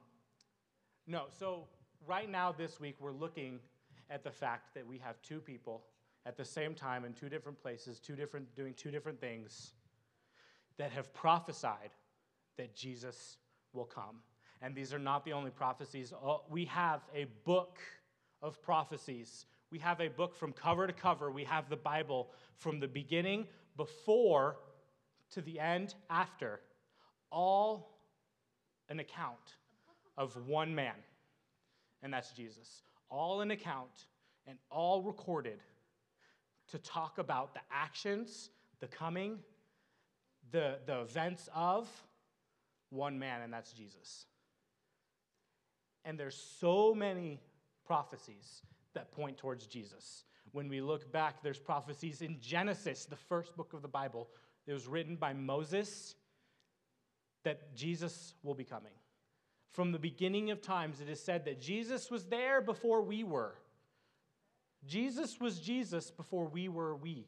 no, 1.06 1.26
so 1.38 1.68
right 2.08 2.30
now 2.30 2.52
this 2.52 2.80
week 2.80 2.96
we're 3.00 3.12
looking 3.12 3.60
at 4.10 4.24
the 4.24 4.32
fact 4.32 4.74
that 4.74 4.86
we 4.86 4.98
have 5.00 5.22
two 5.22 5.40
people 5.40 5.84
at 6.26 6.38
the 6.38 6.46
same 6.46 6.74
time 6.74 7.06
in 7.06 7.14
two 7.14 7.30
different 7.30 7.62
places, 7.62 8.00
two 8.00 8.16
different, 8.16 8.54
doing 8.56 8.74
two 8.74 8.90
different 8.90 9.20
things 9.20 9.74
that 10.78 10.92
have 10.92 11.14
prophesied 11.14 11.92
that 12.58 12.76
Jesus 12.76 13.38
will 13.74 13.86
come. 13.86 14.22
And 14.62 14.74
these 14.74 14.94
are 14.94 15.00
not 15.00 15.26
the 15.26 15.34
only 15.34 15.52
prophecies. 15.52 16.14
We 16.50 16.66
have 16.66 17.02
a 17.14 17.26
book 17.44 17.80
of 18.46 18.62
prophecies. 18.62 19.48
We 19.72 19.80
have 19.80 20.00
a 20.00 20.08
book 20.08 20.36
from 20.36 20.54
cover 20.54 20.86
to 20.86 20.94
cover. 20.94 21.32
We 21.32 21.44
have 21.46 21.68
the 21.68 21.76
Bible 21.76 22.30
from 22.56 22.80
the 22.80 22.88
beginning, 22.88 23.48
before, 23.76 24.58
to 25.32 25.42
the 25.42 25.60
end, 25.60 25.96
after. 26.10 26.62
All 27.32 28.00
an 28.88 29.00
account 29.00 29.58
of 30.16 30.38
one 30.48 30.74
man, 30.76 30.94
and 32.04 32.14
that's 32.14 32.32
Jesus. 32.32 32.84
All 33.10 33.42
an 33.42 33.50
account 33.50 34.06
and 34.48 34.60
all 34.70 35.02
recorded 35.02 35.60
to 36.70 36.78
talk 36.78 37.18
about 37.18 37.56
the 37.56 37.62
actions, 37.72 38.52
the 38.80 38.88
coming, 38.88 39.40
the, 40.52 40.78
the 40.86 41.02
events 41.02 41.50
of 41.54 41.90
one 42.92 43.18
man, 43.18 43.42
and 43.42 43.52
that's 43.52 43.74
Jesus. 43.74 44.28
And 46.06 46.20
there's 46.20 46.38
so 46.60 46.94
many 46.94 47.42
prophecies 47.86 48.62
that 48.94 49.12
point 49.12 49.38
towards 49.38 49.68
Jesus. 49.68 50.24
When 50.52 50.70
we 50.70 50.82
look 50.82 51.12
back, 51.12 51.44
there's 51.44 51.60
prophecies 51.60 52.22
in 52.22 52.38
Genesis, 52.40 53.06
the 53.06 53.16
first 53.16 53.56
book 53.56 53.74
of 53.74 53.82
the 53.82 53.88
Bible. 53.88 54.30
It 54.68 54.74
was 54.74 54.88
written 54.88 55.16
by 55.16 55.34
Moses 55.34 56.16
that 57.44 57.76
Jesus 57.76 58.34
will 58.44 58.56
be 58.56 58.64
coming. 58.64 58.94
From 59.74 59.92
the 59.92 60.00
beginning 60.00 60.52
of 60.52 60.62
times, 60.62 61.02
it 61.02 61.10
is 61.10 61.22
said 61.22 61.46
that 61.46 61.60
Jesus 61.60 62.10
was 62.10 62.26
there 62.26 62.62
before 62.62 63.02
we 63.02 63.24
were. 63.24 63.56
Jesus 64.86 65.40
was 65.40 65.60
Jesus 65.60 66.12
before 66.12 66.48
we 66.48 66.70
were 66.70 66.96
we. 66.96 67.28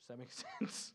Does 0.00 0.08
that 0.08 0.18
make 0.18 0.32
sense? 0.60 0.92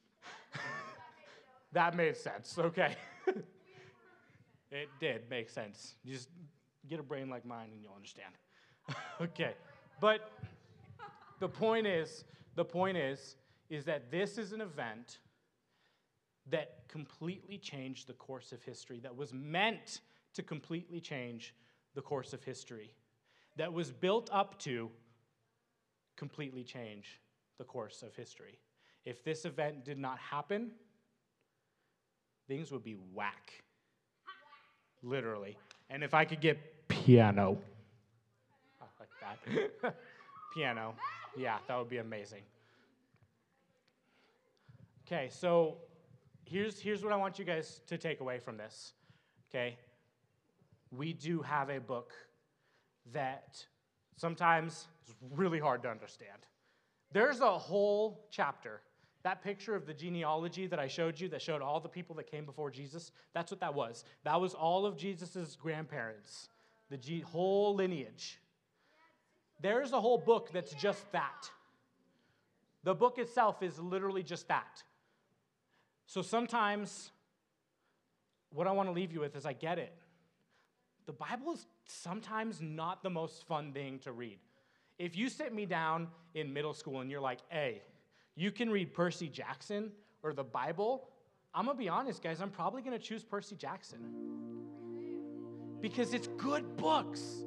that 1.74 1.96
made 1.96 2.16
sense, 2.16 2.58
okay. 2.58 2.96
it 4.72 4.90
did 5.00 5.30
make 5.30 5.50
sense. 5.50 5.96
You 6.04 6.14
just 6.14 6.30
get 6.88 7.00
a 7.00 7.04
brain 7.04 7.30
like 7.30 7.46
mine 7.46 7.70
and 7.74 7.82
you'll 7.82 7.94
understand. 7.96 8.34
okay. 9.22 9.54
But 10.00 10.32
the 11.40 11.48
point 11.50 11.88
is, 11.88 12.24
the 12.56 12.66
point 12.66 12.98
is, 12.98 13.36
is 13.70 13.86
that 13.86 14.12
this 14.12 14.38
is 14.38 14.54
an 14.54 14.62
event 14.62 15.20
that 16.50 16.88
completely 16.88 17.58
changed 17.58 18.08
the 18.08 18.14
course 18.14 18.52
of 18.52 18.64
history, 18.64 19.00
that 19.02 19.16
was 19.16 19.34
meant 19.34 20.02
to 20.34 20.44
completely 20.44 21.02
change 21.02 21.54
the 21.94 22.02
course 22.02 22.34
of 22.34 22.44
history, 22.44 22.94
that 23.58 23.72
was 23.72 23.92
built 23.92 24.30
up 24.32 24.58
to 24.60 24.90
completely 26.16 26.64
change 26.64 27.20
the 27.58 27.64
course 27.64 28.04
of 28.04 28.16
history. 28.16 28.60
If 29.06 29.24
this 29.24 29.46
event 29.46 29.84
did 29.84 29.98
not 29.98 30.20
happen, 30.20 30.72
things 32.48 32.72
would 32.72 32.84
be 32.84 32.98
whack. 33.14 33.64
Literally. 35.04 35.58
And 35.90 36.04
if 36.04 36.14
I 36.14 36.26
could 36.26 36.42
get 36.42 36.88
piano 36.88 37.58
that. 39.28 39.96
Piano. 40.54 40.96
Yeah, 41.36 41.58
that 41.68 41.78
would 41.78 41.90
be 41.90 41.98
amazing. 41.98 42.42
Okay, 45.06 45.30
so 45.30 45.78
here's, 46.46 46.80
here's 46.80 47.04
what 47.04 47.14
I 47.14 47.16
want 47.16 47.40
you 47.40 47.46
guys 47.46 47.82
to 47.88 47.98
take 47.98 48.20
away 48.20 48.40
from 48.40 48.58
this. 48.58 48.94
Okay? 49.50 49.78
We 50.92 51.14
do 51.14 51.42
have 51.42 51.70
a 51.70 51.80
book 51.80 52.14
that 53.14 53.66
sometimes 54.16 54.88
is 55.08 55.16
really 55.36 55.60
hard 55.60 55.84
to 55.84 55.90
understand. 55.90 56.46
There's 57.12 57.40
a 57.40 57.58
whole 57.58 58.28
chapter. 58.32 58.82
That 59.24 59.42
picture 59.42 59.76
of 59.76 59.86
the 59.86 59.94
genealogy 59.94 60.68
that 60.68 60.80
I 60.80 60.88
showed 60.88 61.20
you 61.20 61.28
that 61.30 61.42
showed 61.42 61.62
all 61.62 61.80
the 61.80 61.90
people 61.90 62.16
that 62.16 62.30
came 62.30 62.46
before 62.46 62.70
Jesus, 62.70 63.12
that's 63.34 63.52
what 63.52 63.60
that 63.62 63.74
was. 63.74 64.04
That 64.24 64.40
was 64.40 64.54
all 64.54 64.86
of 64.86 64.98
Jesus' 64.98 65.56
grandparents, 65.56 66.50
the 66.90 67.22
whole 67.22 67.76
lineage. 67.76 68.40
There's 69.62 69.92
a 69.92 70.02
whole 70.02 70.18
book 70.18 70.52
that's 70.54 70.74
just 70.74 71.12
that. 71.12 71.50
The 72.84 72.94
book 72.94 73.18
itself 73.18 73.64
is 73.64 73.80
literally 73.80 74.24
just 74.24 74.48
that. 74.48 74.84
So 76.06 76.22
sometimes, 76.22 77.12
what 78.50 78.68
I 78.68 78.72
want 78.72 78.88
to 78.88 78.94
leave 78.94 79.12
you 79.12 79.20
with 79.20 79.36
is 79.36 79.46
I 79.46 79.54
get 79.54 79.78
it. 79.78 79.94
The 81.06 81.14
Bible 81.14 81.54
is 81.54 81.66
sometimes 81.86 82.62
not 82.62 83.04
the 83.04 83.10
most 83.10 83.48
fun 83.48 83.74
thing 83.74 84.00
to 84.00 84.12
read. 84.12 84.40
If 85.00 85.16
you 85.16 85.30
sit 85.30 85.54
me 85.54 85.66
down 85.66 86.08
in 86.34 86.54
middle 86.54 86.74
school 86.74 87.02
and 87.02 87.10
you're 87.10 87.22
like, 87.22 87.40
hey, 87.50 87.82
you 88.36 88.52
can 88.52 88.70
read 88.70 88.94
Percy 88.94 89.28
Jackson 89.28 89.92
or 90.24 90.34
the 90.34 90.44
Bible, 90.44 91.10
I'm 91.54 91.66
gonna 91.66 91.78
be 91.78 91.90
honest, 91.90 92.22
guys, 92.22 92.42
I'm 92.42 92.52
probably 92.52 92.82
gonna 92.82 93.00
choose 93.00 93.24
Percy 93.24 93.56
Jackson. 93.56 94.00
Because 95.82 96.14
it's 96.14 96.28
good 96.38 96.78
books. 96.78 97.44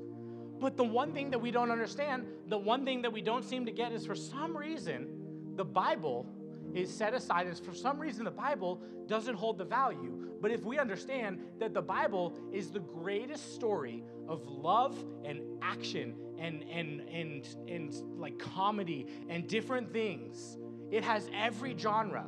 But 0.60 0.76
the 0.76 0.84
one 0.84 1.12
thing 1.12 1.30
that 1.30 1.38
we 1.40 1.50
don't 1.50 1.70
understand, 1.70 2.26
the 2.48 2.58
one 2.58 2.84
thing 2.84 3.02
that 3.02 3.12
we 3.12 3.22
don't 3.22 3.44
seem 3.44 3.64
to 3.64 3.72
get 3.72 3.92
is 3.92 4.04
for 4.04 4.14
some 4.14 4.56
reason, 4.56 5.08
the 5.56 5.64
Bible 5.64 6.26
is 6.74 6.92
set 6.92 7.14
aside 7.14 7.46
as 7.46 7.58
for 7.58 7.74
some 7.74 7.98
reason 7.98 8.24
the 8.24 8.30
Bible 8.30 8.80
doesn't 9.06 9.34
hold 9.34 9.58
the 9.58 9.64
value. 9.64 10.30
But 10.40 10.50
if 10.50 10.64
we 10.64 10.78
understand 10.78 11.40
that 11.58 11.74
the 11.74 11.82
Bible 11.82 12.38
is 12.52 12.70
the 12.70 12.80
greatest 12.80 13.54
story 13.54 14.04
of 14.28 14.46
love 14.46 15.02
and 15.24 15.40
action 15.62 16.14
and, 16.38 16.62
and, 16.70 17.00
and, 17.08 17.48
and 17.68 17.94
like 18.18 18.38
comedy 18.38 19.06
and 19.28 19.48
different 19.48 19.92
things, 19.92 20.58
it 20.90 21.02
has 21.04 21.28
every 21.34 21.74
genre. 21.76 22.26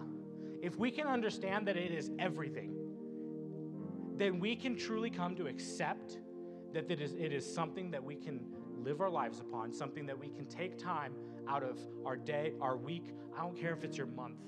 If 0.63 0.79
we 0.79 0.91
can 0.91 1.07
understand 1.07 1.67
that 1.69 1.77
it 1.77 1.93
is 1.93 2.11
everything, 2.19 2.75
then 4.17 4.39
we 4.39 4.57
can 4.57 4.77
truly 4.77 5.11
come 5.11 5.35
to 5.37 5.47
accept 5.47 6.19
that 6.73 6.91
it 6.91 7.01
is, 7.01 7.13
it 7.15 7.33
is 7.33 7.51
something 7.51 7.91
that 7.91 8.03
we 8.03 8.15
can 8.15 8.41
live 8.79 9.01
our 9.01 9.11
lives 9.11 9.41
upon, 9.41 9.73
something 9.73 10.07
that 10.07 10.19
we 10.19 10.29
can 10.29 10.47
take 10.47 10.79
time 10.79 11.15
out 11.49 11.63
of 11.63 11.79
our 12.05 12.17
day, 12.17 12.53
our 12.61 12.77
week. 12.77 13.15
I 13.37 13.41
don't 13.41 13.57
care 13.57 13.73
if 13.73 13.85
it's 13.85 13.97
your 13.97 14.07
month, 14.07 14.39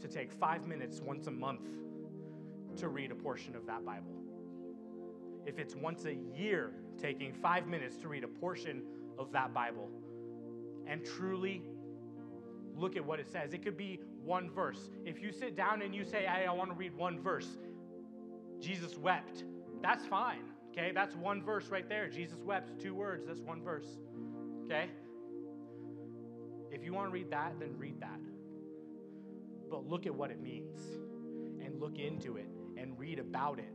to 0.00 0.08
take 0.08 0.32
five 0.32 0.66
minutes 0.66 1.00
once 1.00 1.26
a 1.26 1.30
month 1.30 1.66
to 2.76 2.88
read 2.88 3.10
a 3.10 3.14
portion 3.14 3.56
of 3.56 3.66
that 3.66 3.84
Bible. 3.84 4.14
If 5.46 5.58
it's 5.58 5.74
once 5.74 6.04
a 6.04 6.14
year, 6.14 6.72
taking 7.00 7.32
five 7.32 7.66
minutes 7.66 7.96
to 7.98 8.08
read 8.08 8.24
a 8.24 8.28
portion 8.28 8.82
of 9.18 9.32
that 9.32 9.52
Bible 9.52 9.88
and 10.86 11.04
truly 11.04 11.62
look 12.76 12.96
at 12.96 13.04
what 13.04 13.18
it 13.18 13.28
says. 13.28 13.52
It 13.52 13.64
could 13.64 13.76
be 13.76 14.00
one 14.24 14.50
verse. 14.50 14.90
If 15.04 15.20
you 15.20 15.32
sit 15.32 15.56
down 15.56 15.82
and 15.82 15.94
you 15.94 16.04
say, 16.04 16.26
hey, 16.26 16.46
I 16.46 16.52
want 16.52 16.70
to 16.70 16.76
read 16.76 16.94
one 16.94 17.20
verse, 17.20 17.58
Jesus 18.60 18.96
wept, 18.96 19.44
that's 19.82 20.06
fine. 20.06 20.44
Okay, 20.70 20.92
that's 20.94 21.14
one 21.16 21.42
verse 21.42 21.68
right 21.68 21.88
there. 21.88 22.08
Jesus 22.08 22.38
wept, 22.44 22.80
two 22.80 22.94
words, 22.94 23.26
that's 23.26 23.40
one 23.40 23.62
verse. 23.62 23.86
Okay? 24.64 24.90
If 26.70 26.84
you 26.84 26.92
want 26.92 27.08
to 27.08 27.12
read 27.12 27.30
that, 27.30 27.54
then 27.58 27.76
read 27.76 28.00
that. 28.00 28.20
But 29.70 29.88
look 29.88 30.06
at 30.06 30.14
what 30.14 30.30
it 30.30 30.40
means 30.40 30.78
and 31.64 31.80
look 31.80 31.98
into 31.98 32.36
it 32.36 32.48
and 32.76 32.98
read 32.98 33.18
about 33.18 33.58
it. 33.58 33.72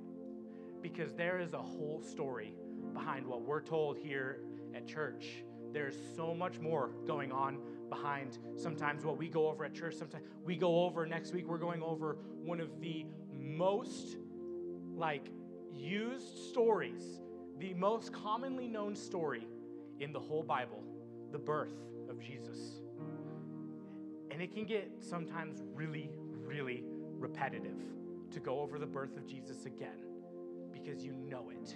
Because 0.82 1.14
there 1.14 1.40
is 1.40 1.54
a 1.54 1.62
whole 1.62 2.02
story 2.02 2.54
behind 2.94 3.26
what 3.26 3.42
we're 3.42 3.62
told 3.62 3.98
here 3.98 4.40
at 4.76 4.88
church. 4.88 5.44
There's 5.72 5.96
so 6.16 6.34
much 6.34 6.60
more 6.60 6.92
going 7.08 7.32
on 7.32 7.58
behind 7.90 8.38
sometimes 8.56 9.06
what 9.06 9.18
we 9.18 9.28
go 9.28 9.48
over 9.48 9.66
at 9.66 9.74
church. 9.74 9.96
Sometimes 9.96 10.26
we 10.44 10.56
go 10.56 10.84
over 10.84 11.06
next 11.06 11.34
week, 11.34 11.48
we're 11.48 11.58
going 11.58 11.82
over 11.82 12.18
one 12.44 12.60
of 12.60 12.80
the 12.80 13.06
most 13.32 14.18
like 14.96 15.30
used 15.76 16.50
stories, 16.50 17.22
the 17.60 17.74
most 17.74 18.12
commonly 18.14 18.68
known 18.68 18.96
story 18.96 19.48
in 20.00 20.12
the 20.12 20.20
whole 20.20 20.44
Bible, 20.44 20.84
the 21.32 21.38
birth 21.38 21.74
of 22.10 22.20
Jesus. 22.20 22.82
And 24.32 24.42
it 24.42 24.54
can 24.54 24.66
get 24.66 24.92
sometimes 25.00 25.62
really, 25.74 26.10
really 26.46 26.84
repetitive 27.18 27.78
to 28.32 28.40
go 28.40 28.60
over 28.60 28.80
the 28.80 28.86
birth 28.86 29.16
of 29.18 29.28
Jesus 29.28 29.66
again 29.66 30.00
because 30.72 31.04
you 31.04 31.14
know 31.14 31.52
it. 31.52 31.76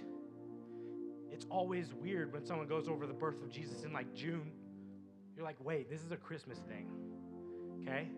It's 1.30 1.46
always 1.50 1.94
weird 1.94 2.32
when 2.32 2.44
someone 2.44 2.66
goes 2.66 2.88
over 2.88 3.06
the 3.06 3.12
birth 3.12 3.42
of 3.42 3.50
Jesus 3.50 3.84
in 3.84 3.92
like 3.92 4.12
June. 4.14 4.50
You're 5.36 5.44
like, 5.44 5.62
wait, 5.62 5.88
this 5.88 6.02
is 6.02 6.10
a 6.10 6.16
Christmas 6.16 6.58
thing. 6.58 6.88
Okay? 7.82 8.08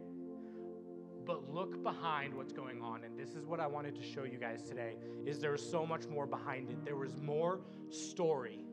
But 1.31 1.55
look 1.55 1.81
behind 1.85 2.35
what's 2.35 2.53
going 2.53 2.83
on. 2.83 3.05
And 3.05 3.17
this 3.17 3.37
is 3.37 3.47
what 3.47 3.61
I 3.61 3.67
wanted 3.69 3.95
to 3.95 4.03
show 4.03 4.25
you 4.25 4.37
guys 4.37 4.65
today 4.65 4.97
is 5.25 5.39
there 5.39 5.53
was 5.53 5.63
so 5.63 5.87
much 5.87 6.09
more 6.09 6.27
behind 6.27 6.71
it. 6.71 6.85
There 6.85 6.97
was 6.97 7.15
more 7.23 7.61
story. 7.89 8.65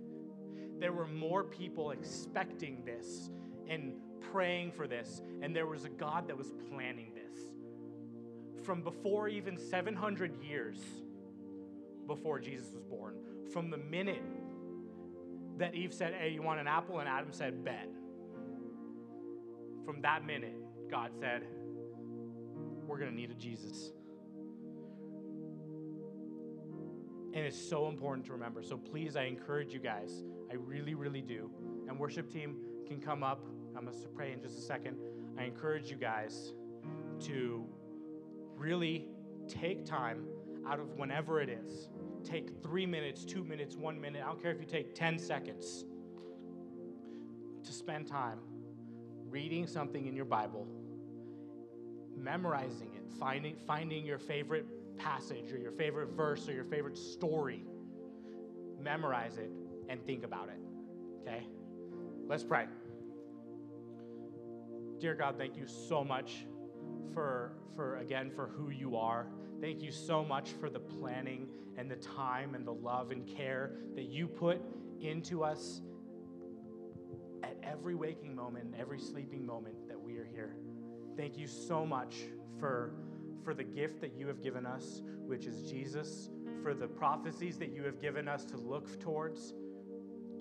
There 0.80 0.92
were 0.92 1.06
more 1.06 1.44
people 1.44 1.92
expecting 1.92 2.84
this 2.84 3.30
and 3.70 3.94
praying 4.32 4.72
for 4.72 4.88
this. 4.88 5.22
And 5.44 5.56
there 5.56 5.68
was 5.68 5.86
a 5.86 5.90
God 5.90 6.28
that 6.30 6.36
was 6.36 6.52
planning 6.72 7.12
this. 7.14 8.66
From 8.66 8.82
before 8.82 9.28
even 9.30 9.56
700 9.56 10.44
years 10.44 10.80
before 12.08 12.40
Jesus 12.40 12.72
was 12.74 12.82
born, 12.82 13.18
from 13.54 13.70
the 13.70 13.78
minute 13.78 14.24
that 15.58 15.76
Eve 15.76 15.94
said, 15.94 16.16
Hey, 16.16 16.32
you 16.32 16.42
want 16.42 16.60
an 16.60 16.68
apple? 16.68 16.98
And 16.98 17.08
Adam 17.08 17.32
said, 17.32 17.64
Bet. 17.64 17.88
From 19.86 20.02
that 20.02 20.26
minute, 20.26 20.58
God 20.90 21.12
said, 21.20 21.44
We're 22.98 23.04
going 23.04 23.16
to 23.16 23.22
need 23.22 23.30
a 23.30 23.36
Jesus. 23.36 23.92
And 27.32 27.46
it's 27.46 27.70
so 27.70 27.90
important 27.90 28.26
to 28.26 28.32
remember. 28.32 28.64
So 28.64 28.76
please, 28.76 29.16
I 29.16 29.26
encourage 29.26 29.72
you 29.72 29.80
guys, 29.80 30.24
I 30.50 30.56
really, 30.56 30.96
really 30.96 31.22
do. 31.22 31.52
And 31.88 32.00
worship 32.00 32.34
team 32.34 32.56
can 32.88 33.00
come 33.00 33.22
up. 33.22 33.46
I'm 33.78 33.86
going 33.86 34.02
to 34.02 34.08
pray 34.08 34.32
in 34.32 34.42
just 34.42 34.58
a 34.58 34.62
second. 34.62 34.98
I 35.38 35.44
encourage 35.44 35.92
you 35.92 35.96
guys 35.96 36.54
to 37.26 37.68
really 38.56 39.10
take 39.48 39.86
time 39.86 40.26
out 40.68 40.80
of 40.80 40.98
whenever 40.98 41.40
it 41.40 41.50
is 41.50 41.90
take 42.24 42.64
three 42.64 42.88
minutes, 42.88 43.26
two 43.26 43.44
minutes, 43.44 43.76
one 43.76 44.02
minute, 44.02 44.24
I 44.24 44.30
don't 44.30 44.42
care 44.42 44.52
if 44.52 44.60
you 44.60 44.66
take 44.66 44.96
10 44.96 45.20
seconds 45.20 45.86
to 47.64 47.72
spend 47.72 48.08
time 48.08 48.40
reading 49.30 49.68
something 49.68 50.08
in 50.08 50.16
your 50.16 50.26
Bible, 50.26 50.68
memorizing 52.18 52.90
it, 52.96 53.04
finding, 53.20 53.56
finding 53.66 54.06
your 54.06 54.18
favorite 54.18 54.66
passage 54.98 55.52
or 55.52 55.58
your 55.58 55.72
favorite 55.72 56.10
verse 56.10 56.50
or 56.50 56.54
your 56.54 56.66
favorite 56.66 56.98
story, 56.98 57.64
memorize 58.82 59.38
it, 59.38 59.52
and 59.90 60.04
think 60.06 60.24
about 60.24 60.50
it. 60.50 60.60
Okay? 61.22 61.46
Let's 62.28 62.44
pray. 62.44 62.66
Dear 65.00 65.14
God, 65.14 65.36
thank 65.38 65.56
you 65.56 65.68
so 65.68 66.04
much 66.04 66.46
for, 67.14 67.54
for 67.76 67.98
again, 67.98 68.32
for 68.36 68.48
who 68.48 68.70
you 68.70 68.98
are. 68.98 69.28
Thank 69.62 69.82
you 69.82 69.92
so 69.92 70.24
much 70.24 70.52
for 70.60 70.70
the 70.70 70.80
planning 70.80 71.48
and 71.78 71.90
the 71.90 71.96
time 71.98 72.56
and 72.56 72.66
the 72.66 72.74
love 72.74 73.12
and 73.12 73.28
care 73.28 73.74
that 73.96 74.06
you 74.06 74.28
put 74.28 74.60
into 75.00 75.44
us 75.44 75.82
at 77.44 77.56
every 77.64 77.96
waking 77.96 78.36
moment, 78.36 78.74
every 78.80 79.00
sleeping 79.00 79.46
moment 79.46 79.88
that 79.88 80.00
we 80.00 80.18
are 80.18 80.26
here. 80.26 80.56
Thank 81.18 81.36
you 81.36 81.48
so 81.48 81.84
much 81.84 82.16
for, 82.60 82.94
for 83.44 83.56
the 83.56 83.64
gift 83.64 84.02
that 84.02 84.14
you 84.16 84.28
have 84.28 84.44
given 84.44 84.68
us, 84.68 85.02
which 85.26 85.48
is 85.48 85.64
Jesus, 85.64 86.30
for 86.62 86.76
the 86.76 86.88
prophecies 86.88 87.58
that 87.58 87.72
you 87.72 87.84
have 87.84 88.00
given 88.00 88.28
us 88.28 88.46
to 88.46 88.58
look 88.58 89.00
towards, 89.00 89.56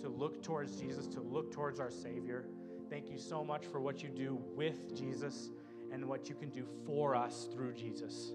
to 0.00 0.08
look 0.10 0.42
towards 0.42 0.76
Jesus, 0.78 1.06
to 1.08 1.20
look 1.22 1.50
towards 1.50 1.80
our 1.80 1.90
Savior. 1.90 2.44
Thank 2.90 3.10
you 3.10 3.16
so 3.16 3.42
much 3.42 3.64
for 3.64 3.80
what 3.80 4.02
you 4.02 4.10
do 4.10 4.38
with 4.54 4.94
Jesus 4.94 5.50
and 5.90 6.04
what 6.04 6.28
you 6.28 6.34
can 6.34 6.50
do 6.50 6.66
for 6.84 7.16
us 7.16 7.48
through 7.54 7.72
Jesus. 7.72 8.34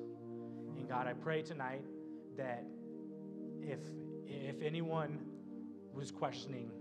And 0.76 0.90
God, 0.90 1.06
I 1.06 1.14
pray 1.14 1.44
tonight 1.44 1.86
that 2.38 2.66
if, 3.62 3.80
if 4.26 4.60
anyone 4.64 5.20
was 5.94 6.10
questioning, 6.10 6.72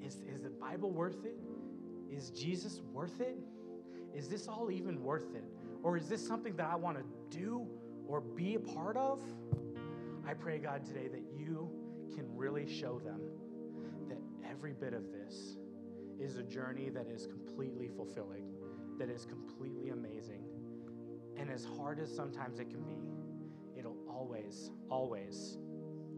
is, 0.00 0.22
is 0.32 0.42
the 0.42 0.50
Bible 0.50 0.92
worth 0.92 1.24
it? 1.24 1.36
Is 2.08 2.30
Jesus 2.30 2.80
worth 2.92 3.20
it? 3.20 3.36
Is 4.14 4.28
this 4.28 4.48
all 4.48 4.70
even 4.70 5.02
worth 5.02 5.34
it? 5.34 5.44
Or 5.82 5.96
is 5.96 6.08
this 6.08 6.26
something 6.26 6.56
that 6.56 6.68
I 6.70 6.76
want 6.76 6.98
to 6.98 7.04
do 7.36 7.66
or 8.06 8.20
be 8.20 8.54
a 8.54 8.60
part 8.60 8.96
of? 8.96 9.20
I 10.26 10.34
pray, 10.34 10.58
God, 10.58 10.84
today 10.84 11.08
that 11.08 11.22
you 11.36 11.70
can 12.14 12.26
really 12.36 12.66
show 12.66 12.98
them 12.98 13.20
that 14.08 14.18
every 14.48 14.72
bit 14.72 14.92
of 14.92 15.10
this 15.10 15.56
is 16.18 16.36
a 16.36 16.42
journey 16.42 16.90
that 16.90 17.06
is 17.06 17.26
completely 17.26 17.88
fulfilling, 17.88 18.44
that 18.98 19.08
is 19.08 19.24
completely 19.24 19.90
amazing. 19.90 20.44
And 21.38 21.50
as 21.50 21.64
hard 21.64 21.98
as 21.98 22.14
sometimes 22.14 22.58
it 22.58 22.68
can 22.68 22.82
be, 22.82 22.98
it'll 23.78 23.96
always, 24.08 24.70
always 24.90 25.56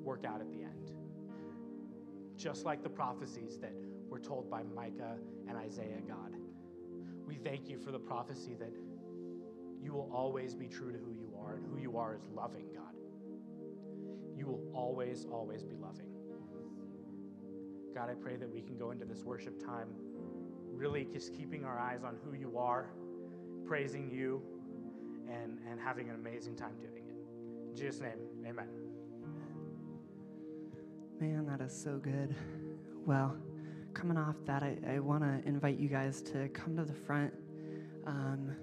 work 0.03 0.25
out 0.25 0.41
at 0.41 0.51
the 0.51 0.63
end. 0.63 0.93
Just 2.37 2.65
like 2.65 2.83
the 2.83 2.89
prophecies 2.89 3.59
that 3.59 3.73
were 4.09 4.19
told 4.19 4.51
by 4.51 4.63
Micah 4.75 5.17
and 5.49 5.57
Isaiah, 5.57 6.01
God. 6.07 6.35
We 7.33 7.39
thank 7.39 7.71
you 7.71 7.79
for 7.79 7.93
the 7.93 7.99
prophecy 7.99 8.55
that 8.61 8.75
you 9.83 9.95
will 9.95 10.11
always 10.13 10.55
be 10.55 10.67
true 10.67 10.93
to 10.93 10.99
who 10.99 11.13
you 11.13 11.33
are, 11.43 11.55
and 11.55 11.65
who 11.65 11.81
you 11.81 11.97
are 11.97 12.15
is 12.15 12.29
loving, 12.37 12.67
God. 12.75 12.93
You 14.37 14.45
will 14.45 14.61
always, 14.75 15.25
always 15.33 15.63
be 15.63 15.75
loving. 15.75 16.11
God, 17.95 18.11
I 18.11 18.15
pray 18.15 18.37
that 18.37 18.53
we 18.53 18.61
can 18.61 18.77
go 18.77 18.91
into 18.91 19.07
this 19.07 19.25
worship 19.25 19.59
time 19.65 19.89
really 20.71 21.07
just 21.11 21.33
keeping 21.33 21.65
our 21.65 21.79
eyes 21.79 22.05
on 22.05 22.17
who 22.23 22.37
you 22.37 22.59
are, 22.59 22.91
praising 23.65 24.11
you, 24.11 24.43
and, 25.27 25.59
and 25.71 25.81
having 25.81 26.11
an 26.11 26.17
amazing 26.17 26.55
time 26.55 26.75
doing 26.83 27.05
it. 27.09 27.71
In 27.71 27.75
Jesus' 27.75 28.03
name, 28.03 28.19
amen. 28.47 28.69
Man, 31.19 31.47
that 31.47 31.65
is 31.65 31.73
so 31.73 31.97
good. 31.97 32.37
Well, 33.07 33.39
coming 33.95 34.17
off 34.17 34.37
that, 34.47 34.63
I, 34.63 34.77
I 34.89 34.99
want 34.99 35.23
to 35.23 35.49
invite 35.49 35.79
you 35.79 35.89
guys 35.89 36.23
to 36.23 36.49
come 36.49 36.77
to 36.77 36.85
the 36.85 36.95
front 36.95 37.33
um, 38.07 38.57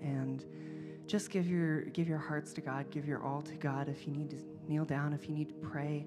and 0.00 0.44
just 1.06 1.30
give 1.30 1.46
your 1.46 1.82
give 1.82 2.08
your 2.08 2.18
hearts 2.18 2.52
to 2.54 2.60
God, 2.60 2.90
give 2.90 3.06
your 3.06 3.22
all 3.22 3.42
to 3.42 3.54
God. 3.54 3.88
If 3.88 4.06
you 4.06 4.12
need 4.12 4.30
to 4.30 4.36
kneel 4.68 4.84
down, 4.84 5.12
if 5.12 5.28
you 5.28 5.34
need 5.34 5.48
to 5.48 5.54
pray, 5.54 6.06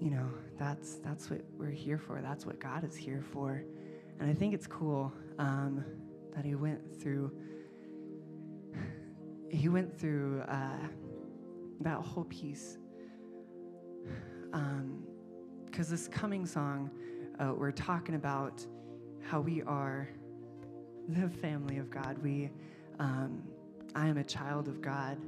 you 0.00 0.10
know 0.10 0.28
that's 0.58 0.96
that's 0.96 1.30
what 1.30 1.40
we're 1.56 1.70
here 1.70 1.98
for. 1.98 2.20
That's 2.20 2.46
what 2.46 2.60
God 2.60 2.84
is 2.84 2.96
here 2.96 3.24
for. 3.32 3.62
And 4.20 4.30
I 4.30 4.34
think 4.34 4.54
it's 4.54 4.66
cool 4.66 5.12
um, 5.38 5.84
that 6.34 6.44
He 6.44 6.54
went 6.54 7.00
through. 7.00 7.30
He 9.50 9.70
went 9.70 9.98
through 9.98 10.42
uh, 10.42 10.76
that 11.80 11.96
whole 12.02 12.24
piece 12.24 12.76
because 15.78 15.90
this 15.90 16.08
coming 16.08 16.44
song, 16.44 16.90
uh, 17.38 17.52
we're 17.56 17.70
talking 17.70 18.16
about 18.16 18.66
how 19.22 19.40
we 19.40 19.62
are 19.62 20.08
the 21.10 21.28
family 21.28 21.78
of 21.78 21.88
God. 21.88 22.18
We, 22.20 22.50
um, 22.98 23.44
I 23.94 24.08
am 24.08 24.16
a 24.16 24.24
child 24.24 24.66
of 24.66 24.82
God, 24.82 25.18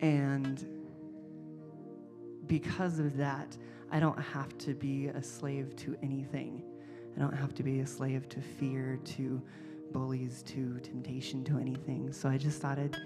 and 0.00 0.66
because 2.46 2.98
of 2.98 3.18
that, 3.18 3.58
I 3.92 4.00
don't 4.00 4.18
have 4.18 4.56
to 4.56 4.72
be 4.72 5.08
a 5.08 5.22
slave 5.22 5.76
to 5.76 5.98
anything. 6.02 6.62
I 7.14 7.20
don't 7.20 7.36
have 7.36 7.54
to 7.56 7.62
be 7.62 7.80
a 7.80 7.86
slave 7.86 8.26
to 8.30 8.40
fear, 8.40 8.98
to 9.04 9.42
bullies, 9.92 10.42
to 10.44 10.80
temptation, 10.80 11.44
to 11.44 11.58
anything. 11.58 12.10
So 12.10 12.30
I 12.30 12.38
just 12.38 12.62
thought 12.62 12.78
I'd 12.78 12.96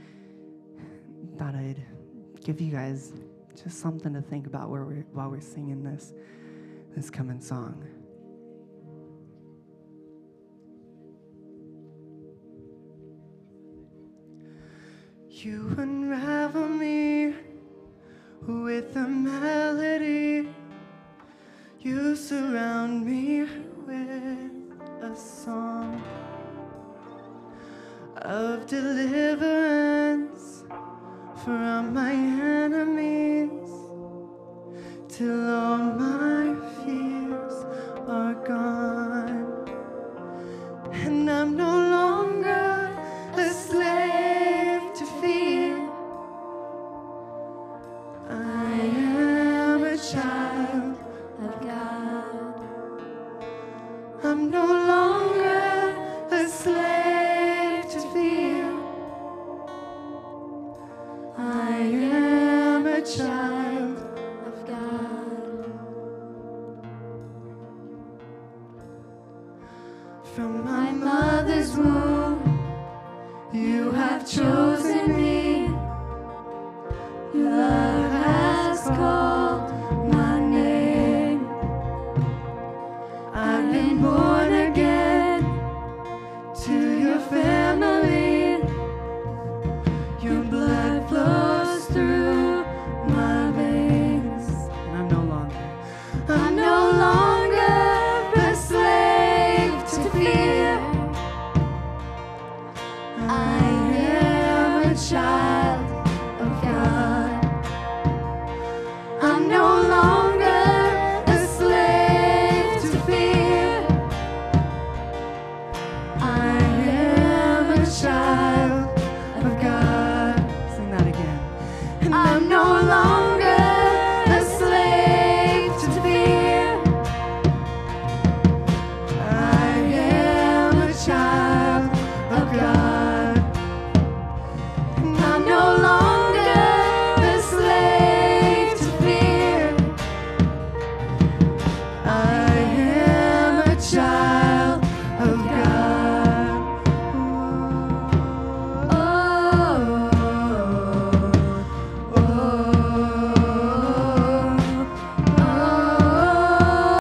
thought 1.38 1.56
I'd 1.56 1.82
give 2.44 2.60
you 2.60 2.70
guys 2.70 3.14
just 3.60 3.80
something 3.80 4.14
to 4.14 4.22
think 4.22 4.46
about 4.46 4.70
while 4.70 4.84
we're, 4.84 5.04
while 5.12 5.28
we're 5.28 5.40
singing 5.40 5.82
this 5.82 6.12
this 6.94 7.10
coming 7.10 7.40
song. 7.40 7.84
You 15.28 15.74
unravel 15.78 16.68
me 16.68 17.34
with 18.46 18.94
a 18.96 19.08
melody. 19.08 20.48
You 21.80 22.14
surround 22.14 23.06
me 23.06 23.48
with 23.86 25.02
a 25.02 25.16
song 25.16 26.00
of 28.16 28.66
deliverance 28.66 30.64
from 31.44 31.94
my 31.94 32.12
enemies 32.12 33.50
till 35.08 35.50
all 35.50 35.78
my 35.78 36.11